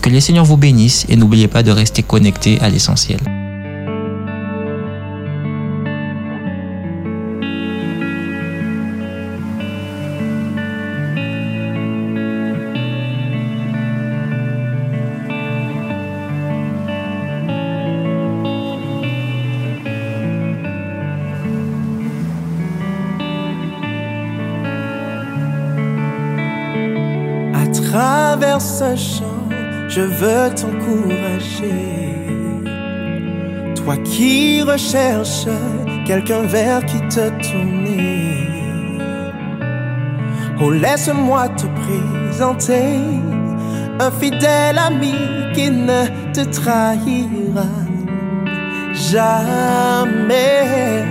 Que 0.00 0.10
les 0.10 0.20
Seigneurs 0.20 0.44
vous 0.44 0.56
bénissent 0.56 1.06
et 1.08 1.16
n'oubliez 1.16 1.48
pas 1.48 1.62
de 1.62 1.70
rester 1.70 2.02
connecté 2.02 2.60
à 2.60 2.68
l'essentiel. 2.68 3.41
Ce 28.60 28.96
chant, 28.96 29.48
je 29.88 30.00
veux 30.00 30.54
t'encourager. 30.54 32.16
Toi 33.74 33.96
qui 33.98 34.62
recherches 34.62 35.46
quelqu'un 36.06 36.42
vers 36.42 36.84
qui 36.86 36.98
te 37.08 37.28
tourner. 37.42 38.48
Oh, 40.60 40.70
laisse-moi 40.70 41.48
te 41.50 41.66
présenter 41.66 42.96
un 43.98 44.10
fidèle 44.10 44.78
ami 44.78 45.14
qui 45.54 45.70
ne 45.70 46.06
te 46.32 46.40
trahira 46.40 47.66
jamais. 48.94 51.04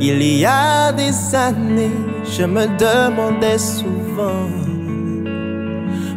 Il 0.00 0.22
y 0.22 0.44
a 0.44 0.92
des 0.92 1.34
années, 1.34 1.90
je 2.24 2.44
me 2.44 2.66
demandais 2.66 3.58
souvent 3.58 4.03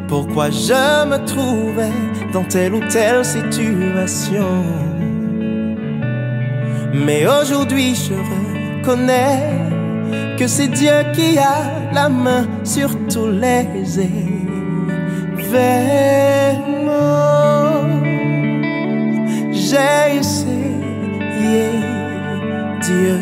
pourquoi 0.08 0.50
je 0.50 1.06
me 1.06 1.24
trouvais 1.26 1.92
dans 2.34 2.44
telle 2.44 2.74
ou 2.74 2.80
telle 2.88 3.24
situation? 3.26 4.64
Mais 6.94 7.28
aujourd'hui, 7.28 7.94
je 7.96 8.14
reconnais 8.14 9.52
que 10.38 10.48
c'est 10.48 10.70
Dieu 10.70 11.04
qui 11.14 11.38
a 11.38 11.92
la 11.94 12.08
main 12.10 12.48
sur 12.64 12.90
tous 13.08 13.28
les 13.28 14.00
événements. 14.00 14.24
J'ai 19.52 20.18
essayé 20.20 21.70
Dieu. 22.82 23.20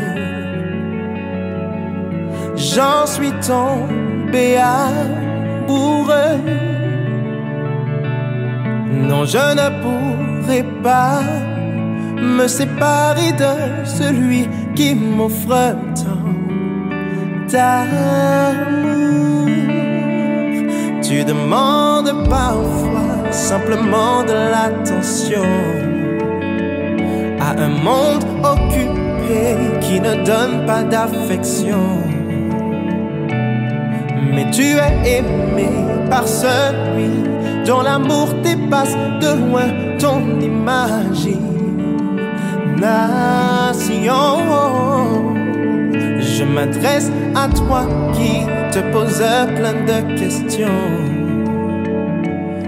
J'en 2.56 3.06
suis 3.06 3.34
tombé 3.42 4.56
amoureux. 4.58 6.75
Non, 8.96 9.26
je 9.26 9.38
ne 9.38 9.68
pourrai 9.82 10.64
pas 10.82 11.22
me 12.18 12.48
séparer 12.48 13.34
de 13.34 13.86
celui 13.86 14.48
qui 14.76 14.96
m'offre 14.96 15.76
tant 15.96 16.26
d'amour. 17.52 18.96
Tu 21.02 21.24
demandes 21.24 22.28
parfois 22.30 23.32
simplement 23.32 24.24
de 24.24 24.34
l'attention 24.34 25.44
à 27.40 27.52
un 27.52 27.70
monde 27.70 28.26
occupé 28.44 29.56
qui 29.82 30.00
ne 30.00 30.26
donne 30.26 30.66
pas 30.66 30.84
d'affection. 30.84 32.02
Mais 34.34 34.50
tu 34.52 34.64
es 34.64 35.18
aimé 35.20 35.70
par 36.10 36.28
celui 36.28 37.35
dont 37.66 37.82
l'amour 37.82 38.34
dépasse 38.44 38.96
de 39.22 39.46
loin 39.46 39.98
ton 40.00 40.40
imagination. 40.40 41.46
Je 46.20 46.44
m'adresse 46.44 47.12
à 47.34 47.48
toi 47.48 47.88
qui 48.14 48.46
te 48.72 48.80
pose 48.92 49.24
plein 49.56 49.86
de 49.86 50.18
questions. 50.20 51.16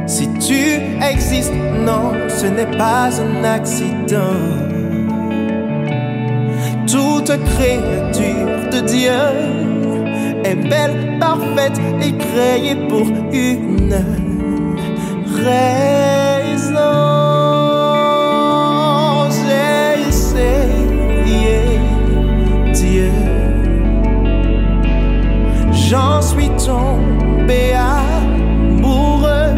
Si 0.08 0.28
tu 0.40 0.80
existes, 1.02 1.54
non, 1.86 2.14
ce 2.30 2.46
n'est 2.48 2.78
pas 2.78 3.10
un 3.22 3.44
accident. 3.44 4.68
Toute 6.88 7.32
créature 7.44 8.70
de 8.72 8.80
Dieu 8.88 9.12
est 10.46 10.56
belle, 10.56 11.20
parfaite 11.20 11.80
et 12.02 12.14
créée 12.18 12.88
pour 12.88 13.06
une 13.34 14.27
raison. 15.38 16.98
J'ai 19.30 20.08
essayé 20.08 21.80
Dieu. 22.74 23.12
J'en 25.72 26.22
suis 26.22 26.50
tombé 26.50 27.74
amoureux. 27.74 29.56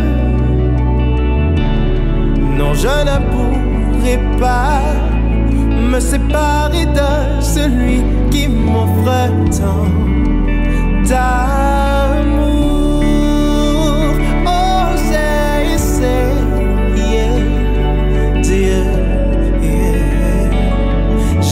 Non, 2.58 2.74
je 2.74 2.88
ne 3.10 3.18
pourrai 3.32 4.20
pas 4.40 4.82
me 5.92 6.00
séparer 6.00 6.86
de 6.86 7.42
celui 7.42 8.04
qui 8.30 8.48
m'offre 8.48 9.30
tant 9.58 9.88
d'amour. 11.08 11.79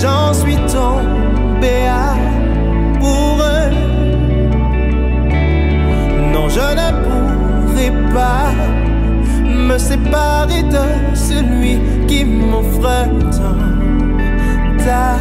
J'en 0.08 0.34
suis 0.34 0.55
tombé 0.55 1.86
amoureux. 1.86 3.72
Non, 6.34 6.47
je 6.47 6.68
ne 6.80 6.88
pourrai 7.03 7.91
pas 8.14 8.53
me 9.45 9.78
séparer 9.78 10.64
de 10.64 10.86
celui 11.14 11.80
qui 12.08 12.24
m'offre 12.24 13.05
tant 13.36 13.58
d'amour. 14.86 15.18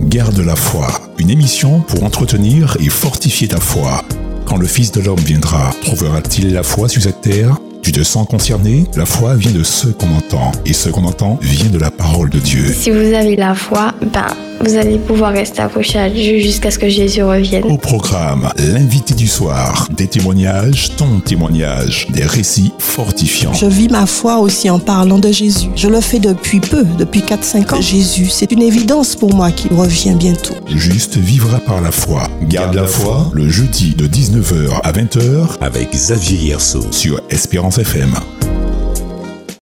Garde 0.00 0.38
la 0.38 0.56
foi, 0.56 0.86
une 1.18 1.28
émission 1.28 1.80
pour 1.80 2.04
entretenir 2.04 2.78
et 2.80 2.88
fortifier 2.88 3.48
ta 3.48 3.60
foi. 3.60 4.02
Quand 4.46 4.56
le 4.56 4.66
Fils 4.66 4.92
de 4.92 5.02
l'homme 5.02 5.20
viendra, 5.20 5.72
trouvera-t-il 5.82 6.54
la 6.54 6.62
foi 6.62 6.88
sur 6.88 7.02
cette 7.02 7.20
terre? 7.20 7.58
Tu 7.82 7.92
te 7.92 8.02
sens 8.02 8.26
concerné? 8.28 8.84
La 8.96 9.06
foi 9.06 9.34
vient 9.34 9.52
de 9.52 9.62
ce 9.62 9.88
qu'on 9.88 10.14
entend, 10.14 10.52
et 10.66 10.72
ce 10.72 10.90
qu'on 10.90 11.04
entend 11.04 11.38
vient 11.40 11.70
de 11.70 11.78
la 11.78 11.90
parole 11.90 12.28
de 12.28 12.38
Dieu. 12.38 12.64
Si 12.66 12.90
vous 12.90 13.14
avez 13.14 13.36
la 13.36 13.54
foi, 13.54 13.94
ben, 14.12 14.26
vous 14.60 14.76
allez 14.76 14.98
pouvoir 14.98 15.32
rester 15.32 15.62
accroché 15.62 15.98
à 15.98 16.10
Dieu 16.10 16.38
jusqu'à 16.38 16.70
ce 16.70 16.78
que 16.78 16.88
Jésus 16.88 17.22
revienne. 17.22 17.64
Au 17.64 17.78
programme, 17.78 18.50
l'invité 18.58 19.14
du 19.14 19.26
soir, 19.26 19.88
des 19.96 20.06
témoignages, 20.06 20.96
ton 20.96 21.20
témoignage, 21.20 22.06
des 22.10 22.24
récits 22.24 22.72
fortifiants. 22.78 23.54
Je 23.54 23.66
vis 23.66 23.88
ma 23.88 24.06
foi 24.06 24.38
aussi 24.38 24.68
en 24.68 24.78
parlant 24.78 25.18
de 25.18 25.32
Jésus. 25.32 25.68
Je 25.76 25.88
le 25.88 26.00
fais 26.00 26.18
depuis 26.18 26.60
peu, 26.60 26.84
depuis 26.98 27.20
4-5 27.20 27.74
ans. 27.74 27.80
Jésus, 27.80 28.28
c'est 28.28 28.52
une 28.52 28.62
évidence 28.62 29.16
pour 29.16 29.34
moi 29.34 29.50
qu'il 29.50 29.72
revient 29.72 30.14
bientôt. 30.14 30.54
Juste 30.68 31.16
vivra 31.16 31.58
par 31.58 31.80
la 31.80 31.90
foi. 31.90 32.28
Garde 32.48 32.74
la 32.74 32.86
foi 32.86 33.30
le 33.32 33.48
jeudi 33.48 33.94
de 33.94 34.06
19h 34.06 34.80
à 34.82 34.92
20h 34.92 35.58
avec 35.60 35.92
Xavier 35.92 36.36
Hierso. 36.36 36.80
sur 36.90 37.20
Espérance 37.30 37.78
FM. 37.78 38.14